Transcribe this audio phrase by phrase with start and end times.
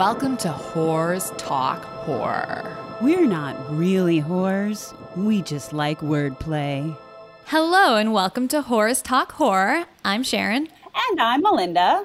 [0.00, 2.74] Welcome to Whores Talk Horror.
[3.02, 4.94] We're not really whores.
[5.14, 6.96] We just like wordplay.
[7.44, 9.84] Hello, and welcome to Whores Talk Horror.
[10.02, 10.68] I'm Sharon.
[11.10, 12.04] And I'm Melinda.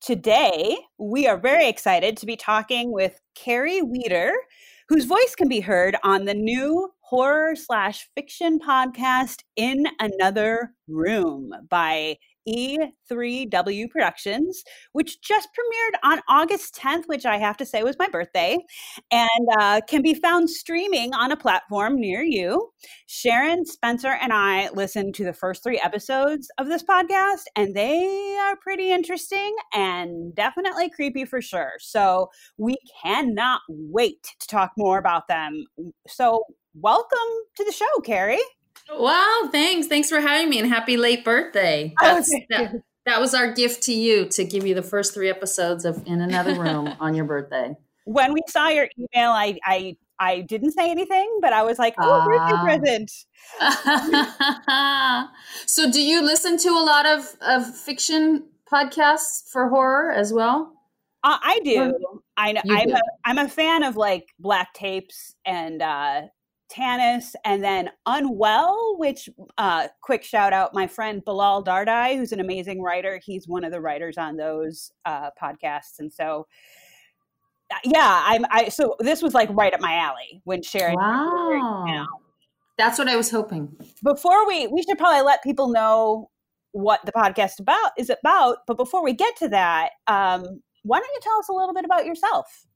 [0.00, 4.32] Today, we are very excited to be talking with Carrie Weeder,
[4.88, 11.50] whose voice can be heard on the new horror slash fiction podcast In Another Room
[11.68, 12.16] by
[12.48, 14.62] E3W Productions,
[14.92, 18.58] which just premiered on August 10th, which I have to say was my birthday,
[19.10, 22.70] and uh, can be found streaming on a platform near you.
[23.06, 28.36] Sharon, Spencer, and I listened to the first three episodes of this podcast, and they
[28.40, 31.72] are pretty interesting and definitely creepy for sure.
[31.78, 35.64] So we cannot wait to talk more about them.
[36.08, 36.44] So,
[36.74, 37.18] welcome
[37.56, 38.38] to the show, Carrie.
[38.90, 39.86] Wow, thanks.
[39.86, 41.94] Thanks for having me and happy late birthday.
[42.00, 45.84] Oh, that, that was our gift to you to give you the first three episodes
[45.84, 47.76] of In Another Room on your birthday.
[48.04, 51.94] When we saw your email, I, I I didn't say anything, but I was like,
[51.98, 53.12] oh, birthday uh, present.
[55.66, 60.72] so do you listen to a lot of, of fiction podcasts for horror as well?
[61.22, 61.94] Uh, I do.
[62.36, 62.62] I know.
[62.68, 66.22] I'm a, I'm a fan of like black tapes and uh,
[66.68, 72.40] Tanis, and then Unwell, which uh, quick shout out my friend Bilal Dardai, who's an
[72.40, 73.20] amazing writer.
[73.24, 76.46] He's one of the writers on those uh, podcasts, and so
[77.70, 78.44] uh, yeah, I'm.
[78.50, 80.94] I so this was like right up my alley when Sharon.
[80.94, 82.06] Wow,
[82.76, 83.76] that's what I was hoping.
[84.02, 86.30] Before we, we should probably let people know
[86.72, 88.58] what the podcast about is about.
[88.66, 91.84] But before we get to that, um, why don't you tell us a little bit
[91.84, 92.66] about yourself?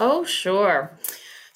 [0.00, 0.96] Oh, sure.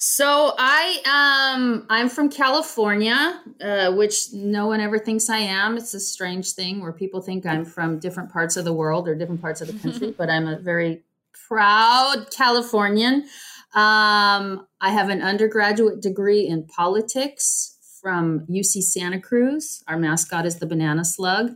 [0.05, 5.77] So I um I'm from California, uh, which no one ever thinks I am.
[5.77, 9.15] It's a strange thing where people think I'm from different parts of the world or
[9.15, 11.03] different parts of the country, but I'm a very
[11.47, 13.29] proud Californian.
[13.75, 19.85] Um, I have an undergraduate degree in politics from UC Santa Cruz.
[19.87, 21.55] Our mascot is the banana slug.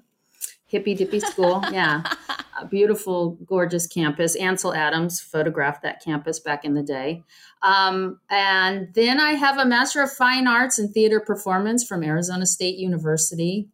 [0.67, 2.03] Hippy dippy school, yeah,
[2.61, 4.37] a beautiful, gorgeous campus.
[4.37, 7.23] Ansel Adams photographed that campus back in the day.
[7.61, 12.45] Um, and then I have a Master of Fine Arts in Theater Performance from Arizona
[12.45, 13.69] State University.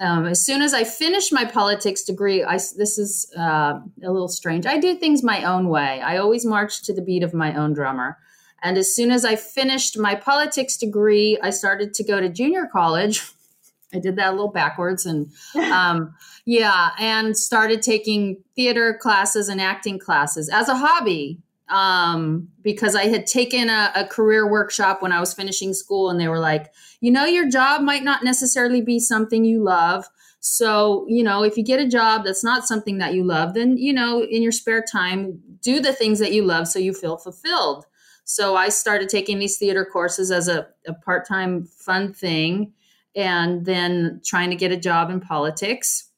[0.00, 4.28] Um, as soon as I finished my politics degree, I, this is uh, a little
[4.28, 4.66] strange.
[4.66, 6.00] I do things my own way.
[6.00, 8.18] I always march to the beat of my own drummer.
[8.62, 12.66] And as soon as I finished my politics degree, I started to go to junior
[12.70, 13.22] college.
[13.94, 15.30] I did that a little backwards and
[15.72, 16.14] um,
[16.44, 21.38] yeah, and started taking theater classes and acting classes as a hobby
[21.68, 26.20] um, because I had taken a, a, career workshop when I was finishing school, and
[26.20, 30.06] they were like, you know, your job might not necessarily be something you love.
[30.40, 33.78] So, you know, if you get a job that's not something that you love, then,
[33.78, 37.16] you know, in your spare time, do the things that you love so you feel
[37.16, 37.86] fulfilled.
[38.24, 42.72] So I started taking these theater courses as a, a part time fun thing
[43.16, 46.10] and then trying to get a job in politics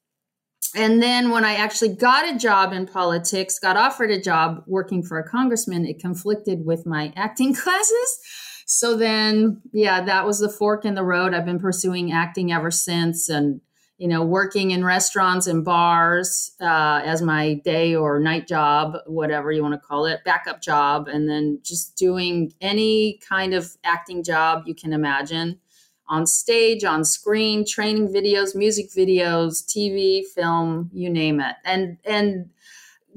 [0.74, 5.02] and then when I actually got a job in politics, got offered a job working
[5.02, 8.18] for a congressman, it conflicted with my acting classes.
[8.66, 11.34] So then, yeah, that was the fork in the road.
[11.34, 13.60] I've been pursuing acting ever since and,
[13.96, 19.52] you know, working in restaurants and bars uh, as my day or night job, whatever
[19.52, 21.06] you want to call it, backup job.
[21.06, 25.60] And then just doing any kind of acting job you can imagine
[26.08, 31.56] on stage, on screen, training videos, music videos, TV, film, you name it.
[31.64, 32.50] And and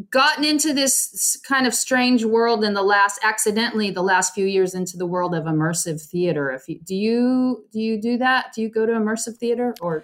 [0.10, 4.74] gotten into this kind of strange world in the last accidentally the last few years
[4.74, 6.52] into the world of immersive theater.
[6.52, 8.54] If you do you do you do that?
[8.54, 10.04] Do you go to immersive theater or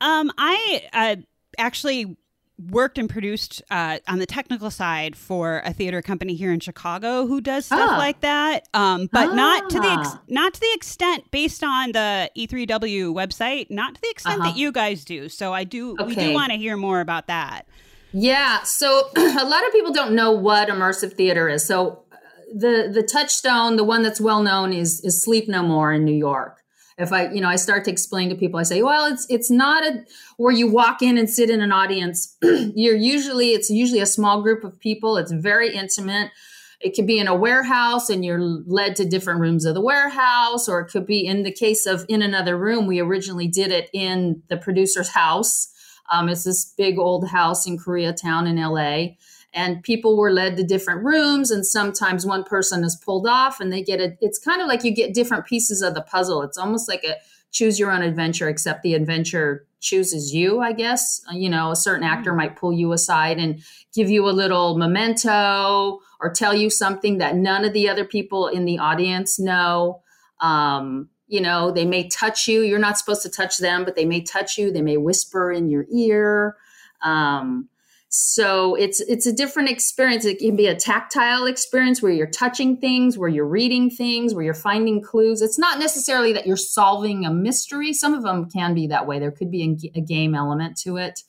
[0.00, 1.16] um I uh,
[1.58, 2.16] actually
[2.58, 7.26] worked and produced uh, on the technical side for a theater company here in Chicago
[7.26, 7.98] who does stuff ah.
[7.98, 9.34] like that, um, but ah.
[9.34, 10.20] not to the ex- ah.
[10.28, 14.50] not to the extent based on the E3W website, not to the extent uh-huh.
[14.50, 15.28] that you guys do.
[15.28, 16.04] So I do okay.
[16.04, 17.66] we do want to hear more about that.
[18.12, 21.64] Yeah, so a lot of people don't know what immersive theater is.
[21.64, 22.16] So uh,
[22.54, 26.16] the the touchstone, the one that's well known, is is Sleep No More in New
[26.16, 26.58] York
[26.98, 29.50] if I, you know, I start to explain to people, I say, well, it's it's
[29.50, 30.04] not a
[30.36, 32.36] where you walk in and sit in an audience.
[32.42, 35.16] You're usually it's usually a small group of people.
[35.16, 36.32] It's very intimate.
[36.80, 40.68] It could be in a warehouse and you're led to different rooms of the warehouse,
[40.68, 42.86] or it could be in the case of in another room.
[42.86, 45.72] We originally did it in the producer's house.
[46.10, 49.16] Um, it's this big old house in Koreatown in LA
[49.52, 53.72] and people were led to different rooms and sometimes one person is pulled off and
[53.72, 56.58] they get a it's kind of like you get different pieces of the puzzle it's
[56.58, 57.14] almost like a
[57.50, 61.20] choose your own adventure, except the adventure chooses you, I guess.
[61.30, 63.62] Uh, you know, a certain actor might pull you aside and
[63.94, 68.48] give you a little memento or tell you something that none of the other people
[68.48, 70.02] in the audience know.
[70.40, 72.62] Um, you know, they may touch you.
[72.62, 74.72] You're not supposed to touch them, but they may touch you.
[74.72, 76.56] They may whisper in your ear.
[77.02, 77.68] Um,
[78.10, 80.24] so it's it's a different experience.
[80.24, 84.44] It can be a tactile experience where you're touching things, where you're reading things, where
[84.44, 85.42] you're finding clues.
[85.42, 87.92] It's not necessarily that you're solving a mystery.
[87.92, 89.18] Some of them can be that way.
[89.18, 91.20] There could be a, game element to it,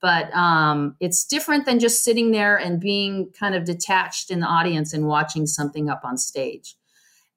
[0.00, 4.46] but um, it's different than just sitting there and being kind of detached in the
[4.46, 6.76] audience and watching something up on stage.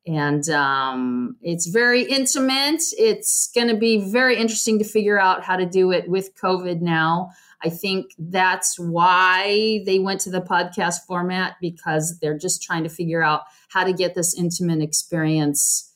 [0.07, 2.81] And um, it's very intimate.
[2.97, 6.79] It's going to be very interesting to figure out how to do it with COVID
[6.79, 7.31] now.
[7.65, 12.89] I think that's why they went to the podcast format because they're just trying to
[12.89, 15.91] figure out how to get this intimate experience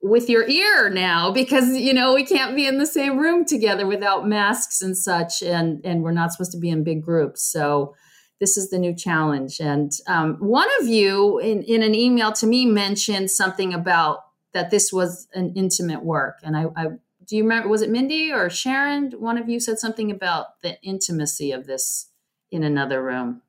[0.00, 3.86] with your ear now because you know we can't be in the same room together
[3.86, 7.42] without masks and such and and we're not supposed to be in big groups.
[7.42, 7.94] So
[8.40, 9.60] this is the new challenge.
[9.60, 14.70] And um, one of you in, in an email to me mentioned something about that
[14.70, 16.86] this was an intimate work and I, I
[17.26, 20.80] do you remember was it mindy or sharon one of you said something about the
[20.82, 22.10] intimacy of this
[22.50, 23.42] in another room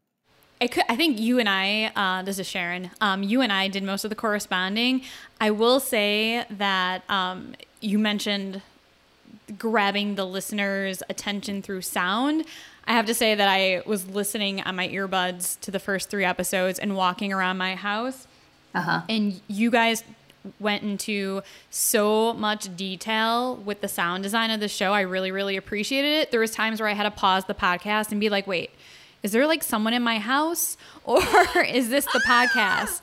[0.62, 3.68] I, could, I think you and I, uh, this is Sharon, um, you and I
[3.68, 5.02] did most of the corresponding.
[5.42, 8.62] I will say that um, you mentioned
[9.58, 12.46] grabbing the listener's attention through sound.
[12.86, 16.26] I have to say that I was listening on my earbuds to the first three
[16.26, 18.28] episodes and walking around my house.
[18.76, 19.02] Uh-huh.
[19.08, 20.04] And you guys
[20.60, 24.94] went into so much detail with the sound design of the show.
[24.94, 26.32] I really, really appreciated it.
[26.32, 28.72] There was times where I had to pause the podcast and be like, wait,
[29.22, 31.22] is there like someone in my house or
[31.68, 33.02] is this the podcast?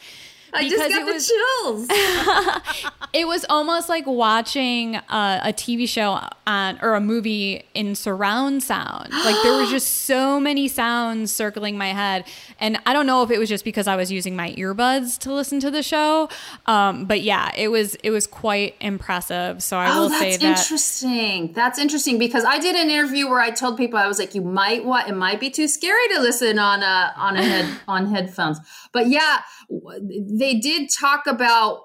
[0.53, 2.91] I just got the was, chills.
[3.13, 8.63] it was almost like watching a, a, TV show on or a movie in surround
[8.63, 9.13] sound.
[9.13, 12.25] Like there was just so many sounds circling my head,
[12.59, 15.33] and I don't know if it was just because I was using my earbuds to
[15.33, 16.29] listen to the show,
[16.67, 19.63] um, but yeah, it was it was quite impressive.
[19.63, 21.53] So I oh, will say that interesting.
[21.53, 24.43] That's interesting because I did an interview where I told people I was like, you
[24.43, 28.07] might want it might be too scary to listen on a on a head on
[28.07, 28.59] headphones,
[28.93, 29.41] but yeah
[30.39, 31.81] they did talk about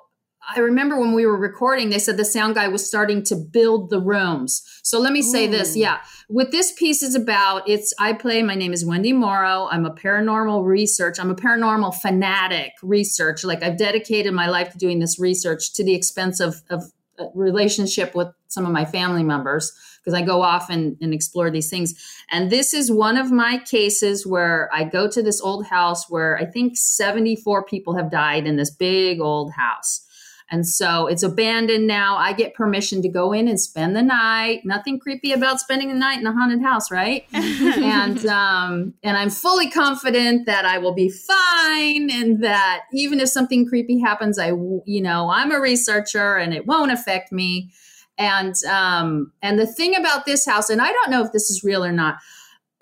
[0.48, 3.90] I remember when we were recording, they said the sound guy was starting to build
[3.90, 4.62] the rooms.
[4.84, 5.52] So let me say Ooh.
[5.52, 5.76] this.
[5.76, 5.82] Mm.
[5.82, 5.98] Yeah.
[6.28, 9.68] What this piece is about, it's I play, my name is Wendy Morrow.
[9.72, 11.20] I'm a paranormal research.
[11.20, 13.44] I'm a paranormal fanatic research.
[13.44, 16.92] Like I've dedicated my life to doing this research to the expense of, of
[17.34, 19.72] relationship with some of my family members
[20.04, 21.94] because I go off and, and explore these things.
[22.32, 26.38] And this is one of my cases where I go to this old house where
[26.38, 30.05] I think 74 people have died in this big old house.
[30.52, 32.18] And so it's abandoned now.
[32.18, 34.62] I get permission to go in and spend the night.
[34.64, 37.26] Nothing creepy about spending the night in a haunted house, right?
[37.34, 43.30] and um, and I'm fully confident that I will be fine, and that even if
[43.30, 44.50] something creepy happens, I
[44.86, 47.72] you know I'm a researcher and it won't affect me.
[48.20, 51.64] And um, and the thing about this house, and I don't know if this is
[51.64, 52.18] real or not.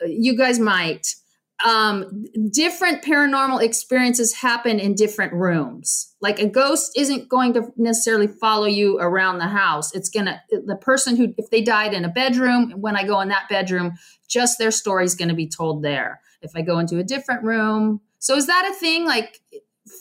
[0.05, 1.15] You guys might
[1.63, 6.13] um, different paranormal experiences happen in different rooms.
[6.19, 9.93] Like a ghost isn't going to necessarily follow you around the house.
[9.95, 13.29] It's gonna the person who if they died in a bedroom, when I go in
[13.29, 13.93] that bedroom,
[14.27, 16.21] just their story is going to be told there.
[16.41, 19.05] If I go into a different room, so is that a thing?
[19.05, 19.41] Like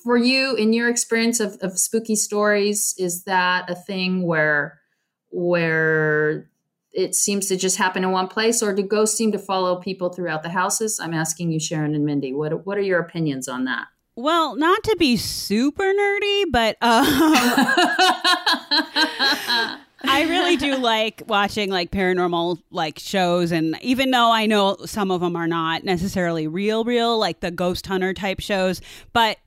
[0.03, 4.81] for you in your experience of, of spooky stories, is that a thing where
[5.31, 6.51] where
[6.93, 10.11] it seems to just happen in one place, or do ghosts seem to follow people
[10.11, 11.01] throughout the houses?
[11.01, 12.33] I'm asking you, Sharon and Mindy.
[12.33, 13.87] What what are your opinions on that?
[14.15, 17.01] Well, not to be super nerdy, but um,
[20.05, 25.11] I really do like watching like paranormal like shows, and even though I know some
[25.11, 28.83] of them are not necessarily real, real like the ghost hunter type shows,
[29.15, 29.39] but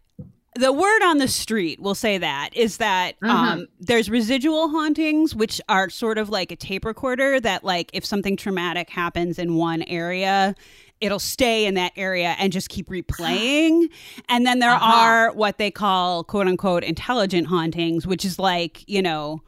[0.55, 3.29] the word on the street will say that is that mm-hmm.
[3.29, 8.05] um, there's residual hauntings which are sort of like a tape recorder that like if
[8.05, 10.55] something traumatic happens in one area
[11.01, 13.89] it'll stay in that area and just keep replaying
[14.29, 14.97] and then there uh-huh.
[14.97, 19.41] are what they call quote unquote intelligent hauntings which is like you know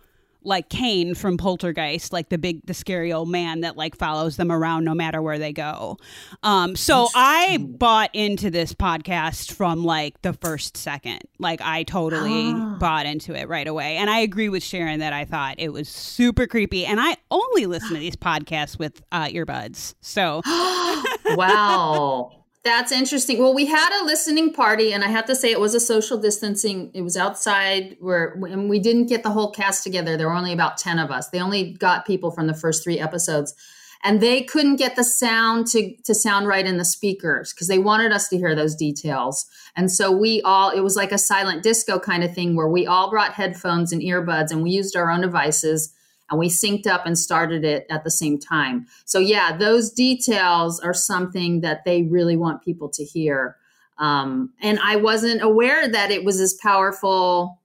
[0.43, 4.51] like Kane from Poltergeist, like the big, the scary old man that like follows them
[4.51, 5.97] around no matter where they go.
[6.43, 11.19] Um, so I bought into this podcast from like the first second.
[11.39, 12.77] Like I totally ah.
[12.79, 13.97] bought into it right away.
[13.97, 16.85] And I agree with Sharon that I thought it was super creepy.
[16.85, 19.95] And I only listen to these podcasts with uh, earbuds.
[20.01, 20.41] So
[21.35, 22.31] wow.
[22.67, 23.39] That's interesting.
[23.39, 26.17] Well, we had a listening party, and I have to say it was a social
[26.17, 26.91] distancing.
[26.93, 30.17] It was outside where, and we didn't get the whole cast together.
[30.17, 31.29] There were only about 10 of us.
[31.29, 33.55] They only got people from the first three episodes.
[34.03, 37.79] And they couldn't get the sound to, to sound right in the speakers because they
[37.79, 39.45] wanted us to hear those details.
[39.77, 42.85] And so we all, it was like a silent disco kind of thing where we
[42.85, 45.93] all brought headphones and earbuds and we used our own devices
[46.29, 48.85] and we synced up and started it at the same time.
[49.05, 53.57] So yeah, those details are something that they really want people to hear.
[53.97, 57.59] Um, and I wasn't aware that it was as powerful.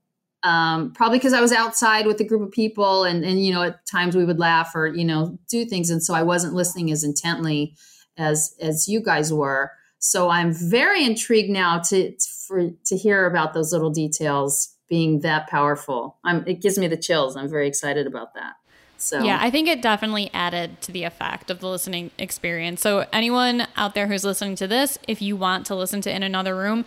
[0.45, 3.63] Um, probably because I was outside with a group of people, and and you know
[3.63, 6.91] at times we would laugh or you know do things, and so I wasn't listening
[6.91, 7.77] as intently
[8.17, 9.71] as as you guys were.
[9.99, 12.17] So I'm very intrigued now to
[12.49, 16.19] for to hear about those little details being that powerful.
[16.23, 17.35] I'm, it gives me the chills.
[17.35, 18.57] I'm very excited about that.
[18.99, 22.83] So yeah, I think it definitely added to the effect of the listening experience.
[22.83, 26.23] So anyone out there who's listening to this, if you want to listen to in
[26.23, 26.85] another room,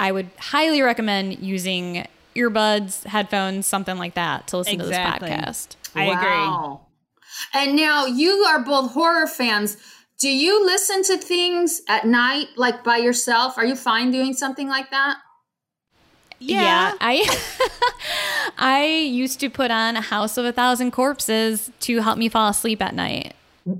[0.00, 5.30] I would highly recommend using earbuds, headphones, something like that to listen exactly.
[5.30, 5.76] to this podcast.
[5.94, 6.88] I wow.
[7.52, 7.62] agree.
[7.62, 9.76] And now you are both horror fans.
[10.18, 13.56] Do you listen to things at night, like by yourself?
[13.56, 15.18] Are you fine doing something like that?
[16.38, 16.60] Yeah.
[16.60, 16.92] yeah.
[17.00, 22.28] I I used to put on a House of a Thousand Corpses to help me
[22.28, 23.34] fall asleep at night.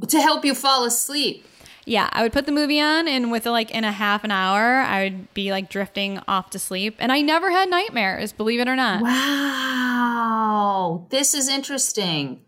[0.08, 1.44] To help you fall asleep.
[1.88, 4.80] Yeah, I would put the movie on and with like in a half an hour,
[4.80, 6.96] I would be like drifting off to sleep.
[6.98, 9.02] And I never had nightmares, believe it or not.
[9.02, 11.06] Wow.
[11.10, 12.40] This is interesting.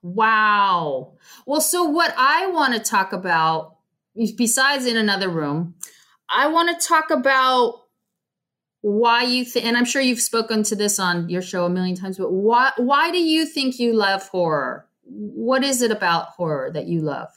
[0.00, 1.12] Wow.
[1.44, 3.76] Well, so what I want to talk about
[4.36, 5.74] besides in another room,
[6.30, 7.82] I want to talk about
[8.86, 11.96] why you think and i'm sure you've spoken to this on your show a million
[11.96, 14.86] times but why why do you think you love horror?
[15.02, 17.28] What is it about horror that you love?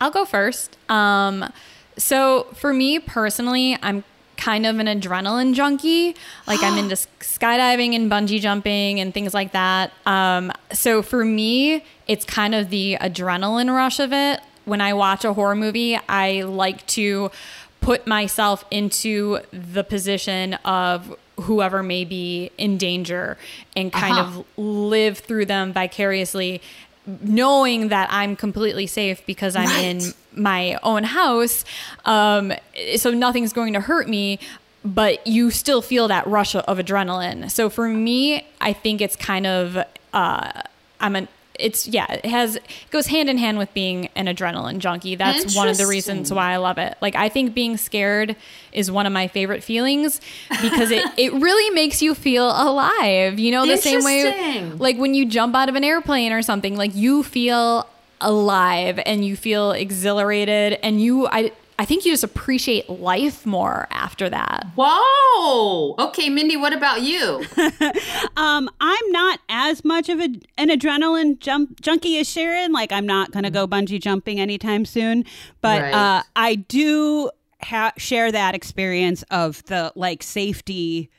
[0.00, 0.78] I'll go first.
[0.88, 1.52] Um
[1.96, 4.02] so for me personally i'm
[4.36, 6.16] kind of an adrenaline junkie.
[6.48, 9.92] Like i'm into skydiving and bungee jumping and things like that.
[10.06, 14.40] Um so for me it's kind of the adrenaline rush of it.
[14.64, 17.30] When i watch a horror movie i like to
[17.86, 23.38] put myself into the position of whoever may be in danger
[23.76, 24.40] and kind uh-huh.
[24.40, 26.60] of live through them vicariously
[27.22, 29.84] knowing that I'm completely safe because I'm right.
[29.84, 30.00] in
[30.32, 31.64] my own house
[32.04, 32.52] um,
[32.96, 34.40] so nothing's going to hurt me
[34.84, 39.46] but you still feel that rush of adrenaline so for me I think it's kind
[39.46, 39.78] of
[40.12, 40.62] uh,
[40.98, 41.28] I'm an
[41.58, 45.14] it's yeah, it has it goes hand in hand with being an adrenaline junkie.
[45.14, 46.96] That's one of the reasons why I love it.
[47.00, 48.36] Like I think being scared
[48.72, 50.20] is one of my favorite feelings
[50.62, 53.38] because it it really makes you feel alive.
[53.38, 54.22] You know, the same way
[54.78, 57.88] like when you jump out of an airplane or something, like you feel
[58.20, 63.86] alive and you feel exhilarated and you I I think you just appreciate life more
[63.90, 64.66] after that.
[64.76, 65.94] Whoa.
[65.98, 67.44] Okay, Mindy, what about you?
[68.36, 72.72] um, I'm not as much of a, an adrenaline jump junkie as Sharon.
[72.72, 75.24] Like, I'm not going to go bungee jumping anytime soon.
[75.60, 75.94] But right.
[75.94, 77.30] uh, I do
[77.62, 81.10] ha- share that experience of the like safety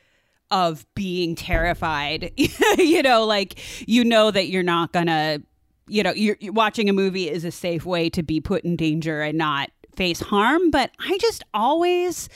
[0.50, 2.32] of being terrified.
[2.78, 5.42] you know, like, you know that you're not going to
[5.90, 8.76] you know, you're, you're, watching a movie is a safe way to be put in
[8.76, 12.30] danger and not face harm, but I just always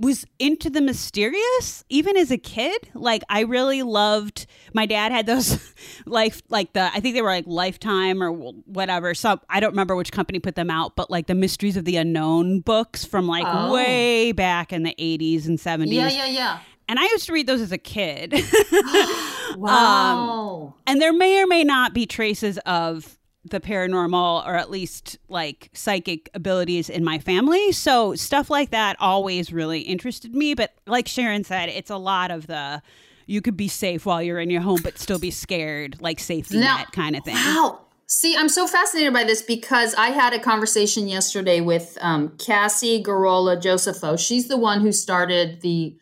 [0.00, 5.26] was into the mysterious even as a kid like i really loved my dad had
[5.26, 5.74] those
[6.06, 9.96] life like the i think they were like lifetime or whatever so i don't remember
[9.96, 13.44] which company put them out but like the mysteries of the unknown books from like
[13.44, 13.72] oh.
[13.72, 17.46] way back in the 80s and 70s yeah yeah yeah and I used to read
[17.46, 18.32] those as a kid.
[19.56, 20.68] wow.
[20.68, 25.18] Um, and there may or may not be traces of the paranormal or at least
[25.28, 27.72] like psychic abilities in my family.
[27.72, 30.54] So stuff like that always really interested me.
[30.54, 32.82] But like Sharon said, it's a lot of the
[33.26, 36.58] you could be safe while you're in your home but still be scared, like safety
[36.58, 37.34] now, net kind of thing.
[37.34, 37.80] Wow.
[38.06, 43.02] See, I'm so fascinated by this because I had a conversation yesterday with um, Cassie
[43.02, 44.18] Garola Josepho.
[44.18, 45.94] She's the one who started the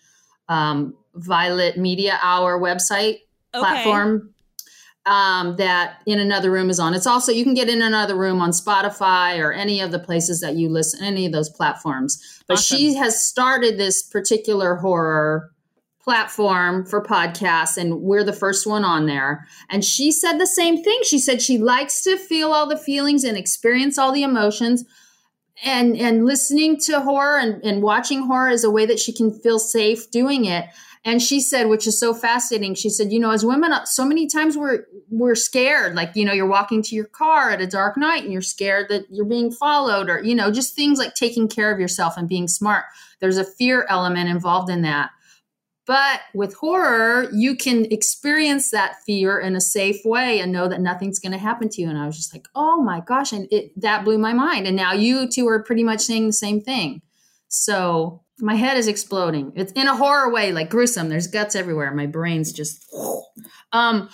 [0.49, 3.61] um, Violet Media Hour website okay.
[3.61, 4.33] platform
[5.07, 6.93] um, that in another room is on.
[6.93, 10.41] It's also you can get in another room on Spotify or any of the places
[10.41, 12.43] that you listen, any of those platforms.
[12.49, 12.77] But awesome.
[12.77, 15.53] she has started this particular horror
[16.03, 19.47] platform for podcasts, and we're the first one on there.
[19.71, 21.01] And she said the same thing.
[21.03, 24.85] She said she likes to feel all the feelings and experience all the emotions.
[25.65, 29.33] and and listening to horror and, and watching horror is a way that she can
[29.41, 30.67] feel safe doing it
[31.07, 34.05] and she said which is so fascinating she said you know as women uh, so
[34.05, 37.67] many times we're we're scared like you know you're walking to your car at a
[37.67, 41.15] dark night and you're scared that you're being followed or you know just things like
[41.15, 42.85] taking care of yourself and being smart
[43.21, 45.11] there's a fear element involved in that
[45.87, 50.81] but with horror, you can experience that fear in a safe way and know that
[50.81, 51.89] nothing's going to happen to you.
[51.89, 53.33] And I was just like, oh my gosh.
[53.33, 54.67] And it, that blew my mind.
[54.67, 57.03] And now you two are pretty much saying the same thing.
[57.47, 59.53] So my head is exploding.
[59.55, 61.09] It's in a horror way, like gruesome.
[61.09, 61.93] There's guts everywhere.
[61.93, 62.85] My brain's just.
[63.73, 64.09] Um,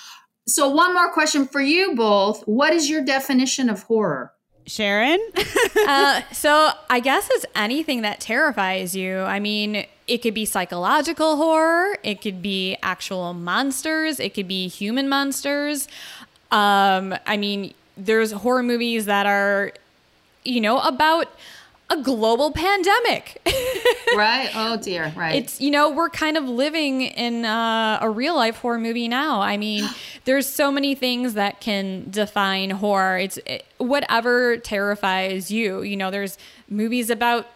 [0.47, 2.43] so, one more question for you both.
[2.43, 4.33] What is your definition of horror?
[4.67, 5.21] Sharon?
[5.87, 9.21] uh, so I guess it's anything that terrifies you.
[9.21, 14.69] I mean, it could be psychological horror, it could be actual monsters, it could be
[14.69, 15.89] human monsters.
[16.51, 19.73] Um, I mean, there's horror movies that are,
[20.45, 21.29] you know, about
[21.93, 23.41] a global pandemic.
[24.17, 24.51] right.
[24.55, 25.13] Oh dear.
[25.15, 25.37] Right.
[25.37, 29.41] It's you know we're kind of living in uh, a real life horror movie now.
[29.41, 29.89] I mean,
[30.25, 33.19] there's so many things that can define horror.
[33.19, 35.83] It's it, whatever terrifies you.
[35.83, 37.47] You know, there's movies about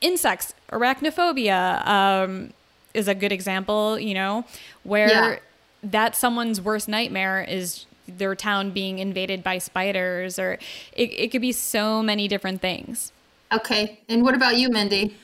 [0.00, 2.52] insects, arachnophobia um,
[2.92, 3.98] is a good example.
[3.98, 4.44] You know,
[4.82, 5.38] where yeah.
[5.82, 10.58] that's someone's worst nightmare is their town being invaded by spiders, or
[10.92, 13.12] it, it could be so many different things.
[13.52, 14.00] Okay.
[14.08, 15.16] And what about you, Mindy?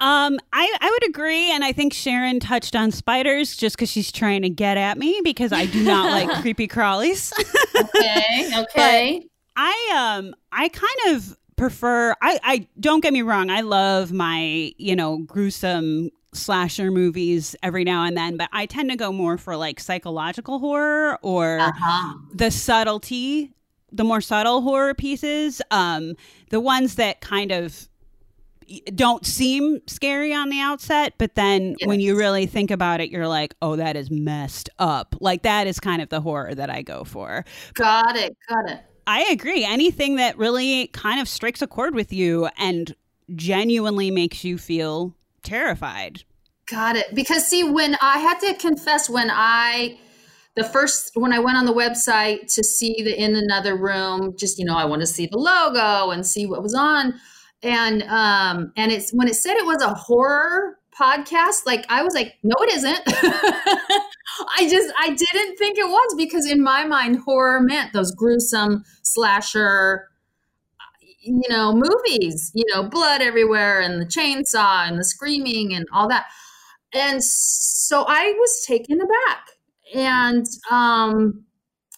[0.00, 4.12] Um, I, I would agree, and I think Sharon touched on spiders just because she's
[4.12, 7.32] trying to get at me because I do not like creepy crawlies.
[7.74, 9.20] okay, okay.
[9.20, 14.12] But I um I kind of prefer I, I don't get me wrong, I love
[14.12, 19.10] my, you know, gruesome slasher movies every now and then, but I tend to go
[19.10, 22.14] more for like psychological horror or uh-huh.
[22.32, 23.52] the subtlety
[23.92, 26.14] the more subtle horror pieces, um,
[26.50, 27.88] the ones that kind of
[28.94, 31.88] don't seem scary on the outset, but then yes.
[31.88, 35.14] when you really think about it, you're like, oh, that is messed up.
[35.20, 37.44] Like that is kind of the horror that I go for.
[37.74, 38.36] Got it.
[38.48, 38.80] Got it.
[39.06, 39.64] I agree.
[39.64, 42.94] Anything that really kind of strikes a chord with you and
[43.34, 46.22] genuinely makes you feel terrified.
[46.66, 47.14] Got it.
[47.14, 49.98] Because see, when I had to confess, when I
[50.58, 54.58] the first when I went on the website to see the in another room, just
[54.58, 57.14] you know, I want to see the logo and see what was on,
[57.62, 62.14] and um, and it's when it said it was a horror podcast, like I was
[62.14, 63.00] like, no, it isn't.
[63.06, 68.84] I just I didn't think it was because in my mind, horror meant those gruesome
[69.02, 70.08] slasher
[71.20, 76.08] you know movies you know blood everywhere and the chainsaw and the screaming and all
[76.08, 76.26] that.
[76.94, 79.57] And so i was taken aback
[79.94, 81.44] and um,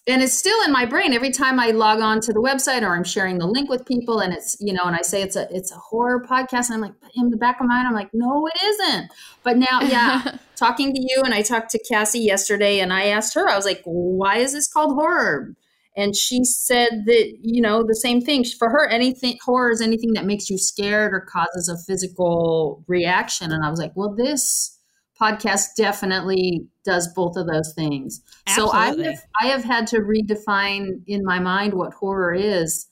[0.06, 2.94] and it's still in my brain every time I log on to the website or
[2.94, 5.46] I'm sharing the link with people and it's you know and I say it's a
[5.54, 8.10] it's a horror podcast and I'm like in the back of my mind I'm like
[8.12, 9.12] no it isn't.
[9.42, 13.34] But now yeah talking to you and I talked to Cassie yesterday and I asked
[13.34, 15.54] her I was like why is this called horror?
[15.96, 18.44] And she said that you know the same thing.
[18.44, 23.52] For her anything horror is anything that makes you scared or causes a physical reaction.
[23.52, 24.79] And I was like well this
[25.20, 28.22] podcast definitely does both of those things.
[28.46, 28.72] Absolutely.
[28.72, 32.86] So I have, I have had to redefine in my mind what horror is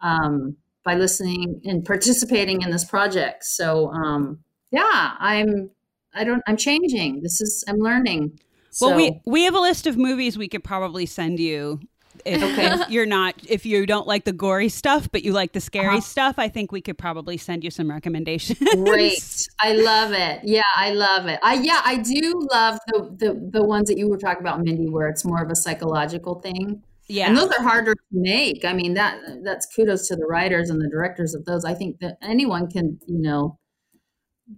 [0.00, 3.44] um, by listening and participating in this project.
[3.44, 4.38] So um,
[4.70, 5.70] yeah, I'm
[6.14, 7.22] I don't I'm changing.
[7.22, 8.38] This is I'm learning.
[8.80, 11.80] Well, we we have a list of movies we could probably send you
[12.26, 12.66] if, okay.
[12.66, 15.88] if you're not if you don't like the gory stuff but you like the scary
[15.88, 16.00] uh-huh.
[16.00, 18.58] stuff i think we could probably send you some recommendations.
[18.74, 19.48] Great.
[19.60, 20.40] I love it.
[20.44, 21.38] Yeah i love it.
[21.42, 24.88] I yeah i do love the, the the ones that you were talking about mindy
[24.88, 26.82] where it's more of a psychological thing.
[27.08, 27.28] Yeah.
[27.28, 28.64] and those are harder to make.
[28.64, 31.64] I mean that that's kudos to the writers and the directors of those.
[31.64, 33.58] I think that anyone can you know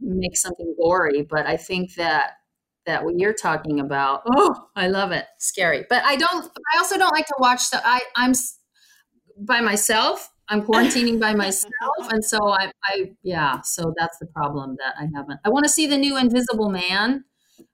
[0.01, 2.33] make something gory but i think that
[2.89, 4.23] that what you're talking about.
[4.35, 5.27] Oh, I love it.
[5.39, 5.85] Scary.
[5.89, 8.33] But I don't I also don't like to watch the I I'm
[9.39, 10.31] by myself.
[10.49, 11.71] I'm quarantining by myself
[12.11, 15.39] and so I I yeah, so that's the problem that I haven't.
[15.45, 17.25] I want to see the new Invisible Man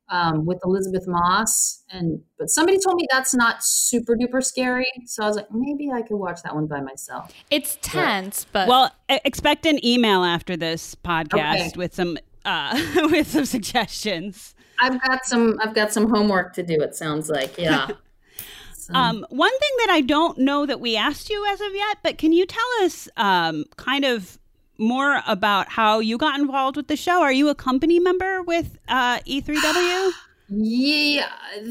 [0.08, 5.22] um, with Elisabeth Moss and but somebody told me that's not super duper scary so
[5.22, 8.68] i was like maybe i could watch that one by myself it's tense but, but
[8.68, 8.90] well
[9.24, 11.72] expect an email after this podcast okay.
[11.76, 12.78] with some uh
[13.10, 15.58] with some suggestions I've got some.
[15.60, 16.80] I've got some homework to do.
[16.80, 17.88] It sounds like, yeah.
[18.90, 22.18] Um, one thing that I don't know that we asked you as of yet, but
[22.18, 24.38] can you tell us um, kind of
[24.76, 27.22] more about how you got involved with the show?
[27.22, 30.12] Are you a company member with uh, E3W?
[30.50, 31.30] Yeah,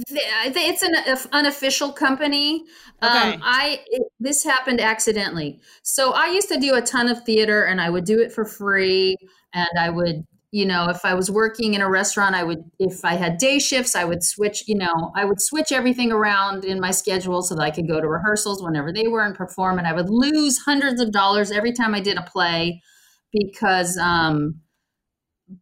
[0.10, 2.64] it's an unofficial company.
[3.04, 3.34] Okay.
[3.34, 5.62] Um, I it, this happened accidentally.
[5.84, 8.44] So I used to do a ton of theater, and I would do it for
[8.44, 9.18] free,
[9.54, 13.04] and I would you know if i was working in a restaurant i would if
[13.04, 16.80] i had day shifts i would switch you know i would switch everything around in
[16.80, 19.80] my schedule so that i could go to rehearsals whenever they were and perform.
[19.80, 22.82] And i would lose hundreds of dollars every time i did a play
[23.32, 24.62] because um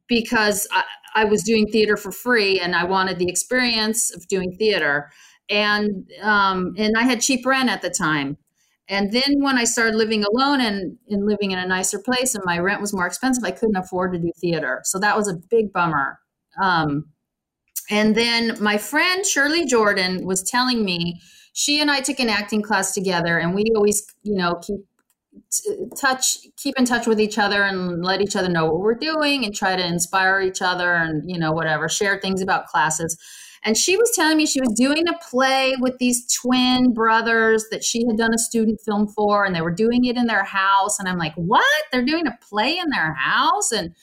[0.08, 0.84] because I,
[1.16, 5.10] I was doing theater for free and i wanted the experience of doing theater.
[5.50, 8.38] And um and i had cheap rent at the time
[8.88, 12.44] and then when I started living alone and, and living in a nicer place and
[12.46, 14.82] my rent was more expensive, I couldn't afford to do theater.
[14.84, 16.20] So that was a big bummer.
[16.62, 17.06] Um,
[17.90, 21.22] and then my friend Shirley Jordan was telling me
[21.54, 24.80] she and I took an acting class together, and we always, you know, keep
[26.00, 29.46] touch keep in touch with each other and let each other know what we're doing
[29.46, 33.18] and try to inspire each other and you know whatever share things about classes
[33.64, 37.84] and she was telling me she was doing a play with these twin brothers that
[37.84, 41.00] she had done a student film for, and they were doing it in their house.
[41.00, 41.84] And I'm like, what?
[41.92, 43.72] They're doing a play in their house?
[43.72, 43.94] And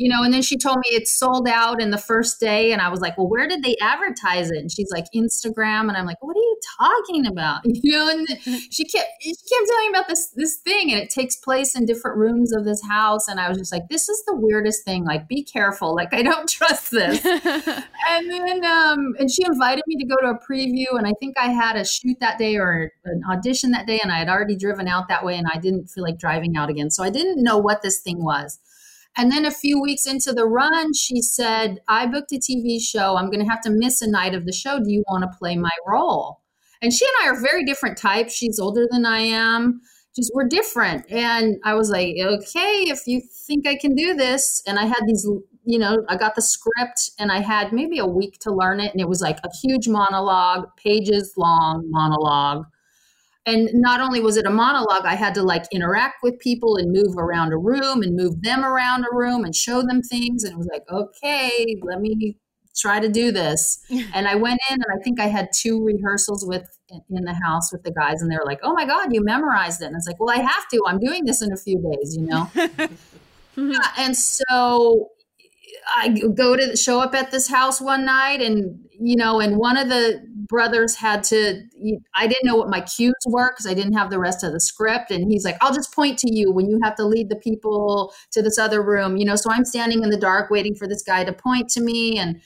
[0.00, 2.72] you know, and then she told me it sold out in the first day.
[2.72, 4.56] And I was like, well, where did they advertise it?
[4.56, 5.88] And she's like, Instagram.
[5.88, 7.60] And I'm like, what are you talking about?
[7.82, 8.26] You know, and
[8.70, 11.86] she kept, she kept telling me about this, this thing and it takes place in
[11.86, 13.26] different rooms of this house.
[13.26, 15.04] And I was just like, this is the weirdest thing.
[15.04, 15.94] Like, be careful.
[15.94, 17.24] Like, I don't trust this.
[17.24, 20.98] and then, um, and she invited me to go to a preview.
[20.98, 24.00] And I think I had a shoot that day or an audition that day.
[24.02, 26.70] And I had already driven out that way and I didn't feel like driving out
[26.70, 26.90] again.
[26.90, 28.58] So I didn't know what this thing was.
[29.16, 33.16] And then a few weeks into the run, she said, I booked a TV show.
[33.16, 34.78] I'm going to have to miss a night of the show.
[34.78, 36.40] Do you want to play my role?
[36.80, 38.34] And she and I are very different types.
[38.34, 39.80] She's older than I am.
[40.16, 41.10] Just we're different.
[41.10, 44.62] And I was like, okay, if you think I can do this.
[44.66, 45.28] And I had these,
[45.64, 48.92] you know, I got the script and I had maybe a week to learn it.
[48.92, 52.64] And it was like a huge monologue, pages long monologue
[53.46, 56.92] and not only was it a monologue i had to like interact with people and
[56.92, 60.44] move around a room and move them around a room and show them things.
[60.44, 62.36] And it was like okay let me
[62.76, 63.80] try to do this.
[64.14, 67.72] And i went in and i think i had two rehearsals with in the house
[67.72, 69.86] with the guys and they were like oh my god you memorized it.
[69.86, 70.82] And it's like well i have to.
[70.86, 72.50] I'm doing this in a few days you know?
[73.56, 75.10] Yeah, and so
[75.96, 79.76] I go to show up at this house one night, and you know, and one
[79.76, 81.62] of the brothers had to.
[82.14, 84.60] I didn't know what my cues were because I didn't have the rest of the
[84.60, 87.36] script, and he's like, "I'll just point to you when you have to lead the
[87.36, 90.86] people to this other room." You know, so I'm standing in the dark waiting for
[90.86, 92.40] this guy to point to me, and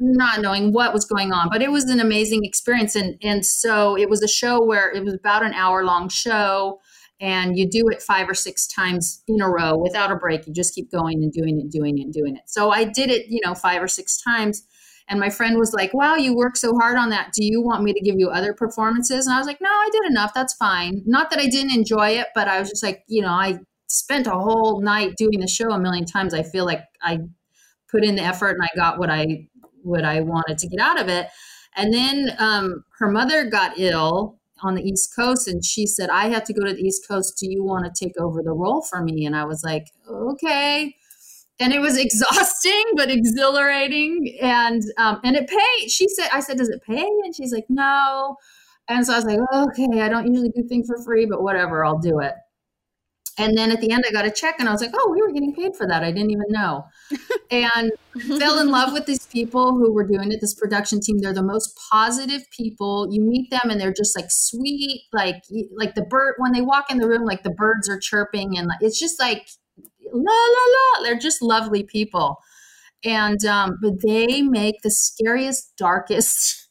[0.00, 3.96] not knowing what was going on but it was an amazing experience and and so
[3.98, 6.80] it was a show where it was about an hour long show
[7.20, 10.46] and you do it five or six times in a row without a break.
[10.46, 12.42] You just keep going and doing it, doing it, doing it.
[12.46, 14.62] So I did it, you know, five or six times.
[15.08, 17.32] And my friend was like, Wow, you work so hard on that.
[17.32, 19.26] Do you want me to give you other performances?
[19.26, 20.32] And I was like, No, I did enough.
[20.34, 21.02] That's fine.
[21.06, 24.26] Not that I didn't enjoy it, but I was just like, you know, I spent
[24.26, 26.34] a whole night doing the show a million times.
[26.34, 27.18] I feel like I
[27.90, 29.48] put in the effort and I got what I
[29.82, 31.28] what I wanted to get out of it.
[31.76, 36.28] And then um, her mother got ill on the East Coast, and she said, "I
[36.28, 37.38] have to go to the East Coast.
[37.38, 40.94] Do you want to take over the role for me?" And I was like, "Okay."
[41.60, 45.90] And it was exhausting but exhilarating, and um, and it paid.
[45.90, 48.36] She said, "I said, does it pay?" And she's like, "No."
[48.88, 51.84] And so I was like, "Okay, I don't usually do things for free, but whatever,
[51.84, 52.34] I'll do it."
[53.38, 55.22] And then at the end, I got a check and I was like, oh, we
[55.22, 56.02] were getting paid for that.
[56.02, 56.86] I didn't even know.
[57.52, 57.92] and
[58.38, 61.18] fell in love with these people who were doing it, this production team.
[61.18, 63.06] They're the most positive people.
[63.10, 65.42] You meet them and they're just like sweet, like,
[65.76, 68.70] like the bird, when they walk in the room, like the birds are chirping and
[68.80, 69.48] it's just like,
[70.12, 71.04] la, la, la.
[71.04, 72.38] They're just lovely people.
[73.04, 76.68] And, um, but they make the scariest, darkest,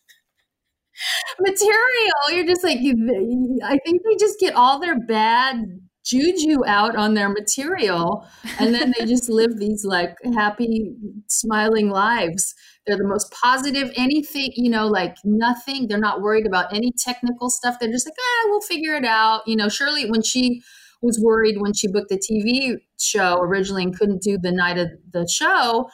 [1.39, 2.31] material.
[2.31, 5.63] You're just like, I think they just get all their bad
[6.07, 8.25] juju out on their material
[8.59, 10.95] and then they just live these like happy
[11.27, 12.55] smiling lives.
[12.85, 17.49] They're the most positive anything you know like nothing they're not worried about any technical
[17.49, 17.77] stuff.
[17.79, 19.41] They're just like ah we'll figure it out.
[19.47, 20.61] You know shirley when she
[21.01, 24.87] was worried when she booked the tv show originally and couldn't do the night of
[25.13, 25.87] the show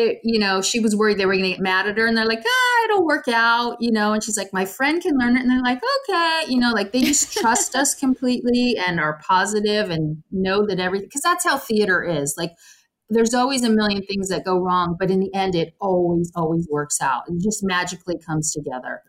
[0.00, 2.16] they, you know, she was worried they were going to get mad at her, and
[2.16, 4.12] they're like, ah, it'll work out, you know.
[4.12, 6.92] And she's like, my friend can learn it, and they're like, okay, you know, like
[6.92, 11.58] they just trust us completely and are positive and know that everything, because that's how
[11.58, 12.34] theater is.
[12.36, 12.52] Like,
[13.08, 16.68] there's always a million things that go wrong, but in the end, it always, always
[16.70, 17.24] works out.
[17.28, 19.02] It just magically comes together.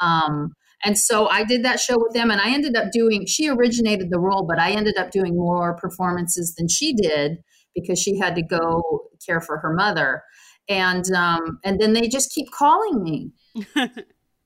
[0.00, 0.52] Um,
[0.84, 3.26] and so I did that show with them, and I ended up doing.
[3.26, 7.38] She originated the role, but I ended up doing more performances than she did
[7.80, 8.82] because she had to go
[9.24, 10.22] care for her mother.
[10.68, 13.32] and um, and then they just keep calling me.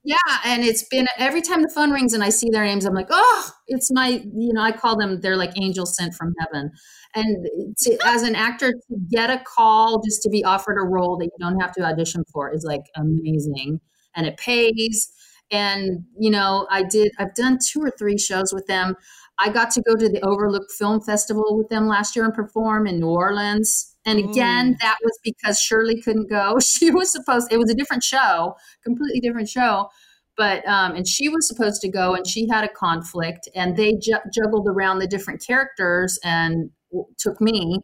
[0.05, 2.95] yeah, and it's been every time the phone rings and I see their names, I'm
[2.95, 6.71] like, oh, it's my, you know, I call them they're like angels sent from heaven.
[7.15, 7.47] And
[7.79, 11.27] to, as an actor, to get a call just to be offered a role that
[11.27, 13.81] you don't have to audition for is like amazing,
[14.17, 15.13] and it pays.
[15.51, 17.13] And you know, I did.
[17.19, 18.97] I've done two or three shows with them.
[19.43, 22.87] I got to go to the Overlook Film Festival with them last year and perform
[22.87, 23.97] in New Orleans.
[24.07, 26.59] And again, that was because Shirley couldn't go.
[26.61, 29.89] She was supposed, it was a different show, completely different show.
[30.37, 33.95] But, um, and she was supposed to go and she had a conflict and they
[33.95, 37.81] ju- juggled around the different characters and w- took me.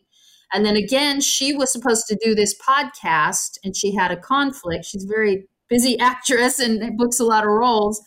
[0.53, 4.85] And then again, she was supposed to do this podcast and she had a conflict.
[4.85, 8.01] She's a very busy actress and books a lot of roles.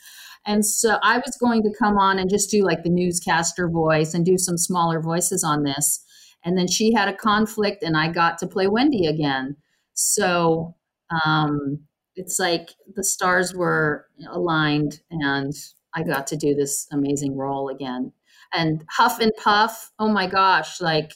[0.46, 4.14] And so I was going to come on and just do like the newscaster voice
[4.14, 6.04] and do some smaller voices on this.
[6.44, 9.56] And then she had a conflict and I got to play Wendy again.
[9.94, 10.76] So
[11.24, 11.80] um,
[12.16, 15.54] it's like the stars were aligned and
[15.94, 18.12] I got to do this amazing role again.
[18.54, 21.12] And Huff and Puff, oh my gosh, like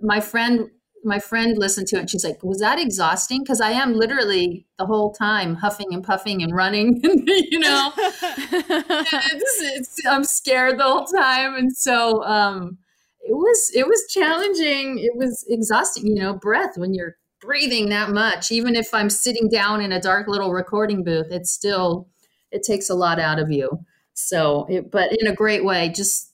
[0.00, 0.70] my friend
[1.04, 3.42] my friend listened to it and she's like, Was that exhausting?
[3.42, 7.92] Because I am literally the whole time huffing and puffing and running, you know.
[7.96, 11.54] it's, it's, I'm scared the whole time.
[11.54, 12.78] And so um,
[13.22, 14.98] it was it was challenging.
[14.98, 18.50] It was exhausting, you know, breath when you're breathing that much.
[18.50, 22.08] Even if I'm sitting down in a dark little recording booth, it's still
[22.50, 23.84] it takes a lot out of you.
[24.14, 26.32] So it, but in a great way, just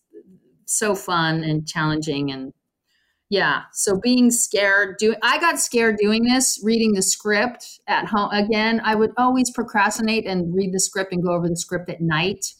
[0.64, 2.52] so fun and challenging and
[3.30, 8.30] yeah so being scared do i got scared doing this reading the script at home
[8.32, 8.80] again.
[8.84, 12.54] I would always procrastinate and read the script and go over the script at night.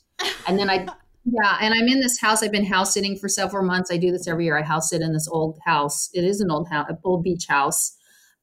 [0.46, 0.86] And then i
[1.24, 3.90] yeah and i'm in this house i've been house sitting for several months.
[3.90, 4.58] I do this every year.
[4.58, 6.08] I house sit in this old house.
[6.12, 7.96] It is an old house old beach house.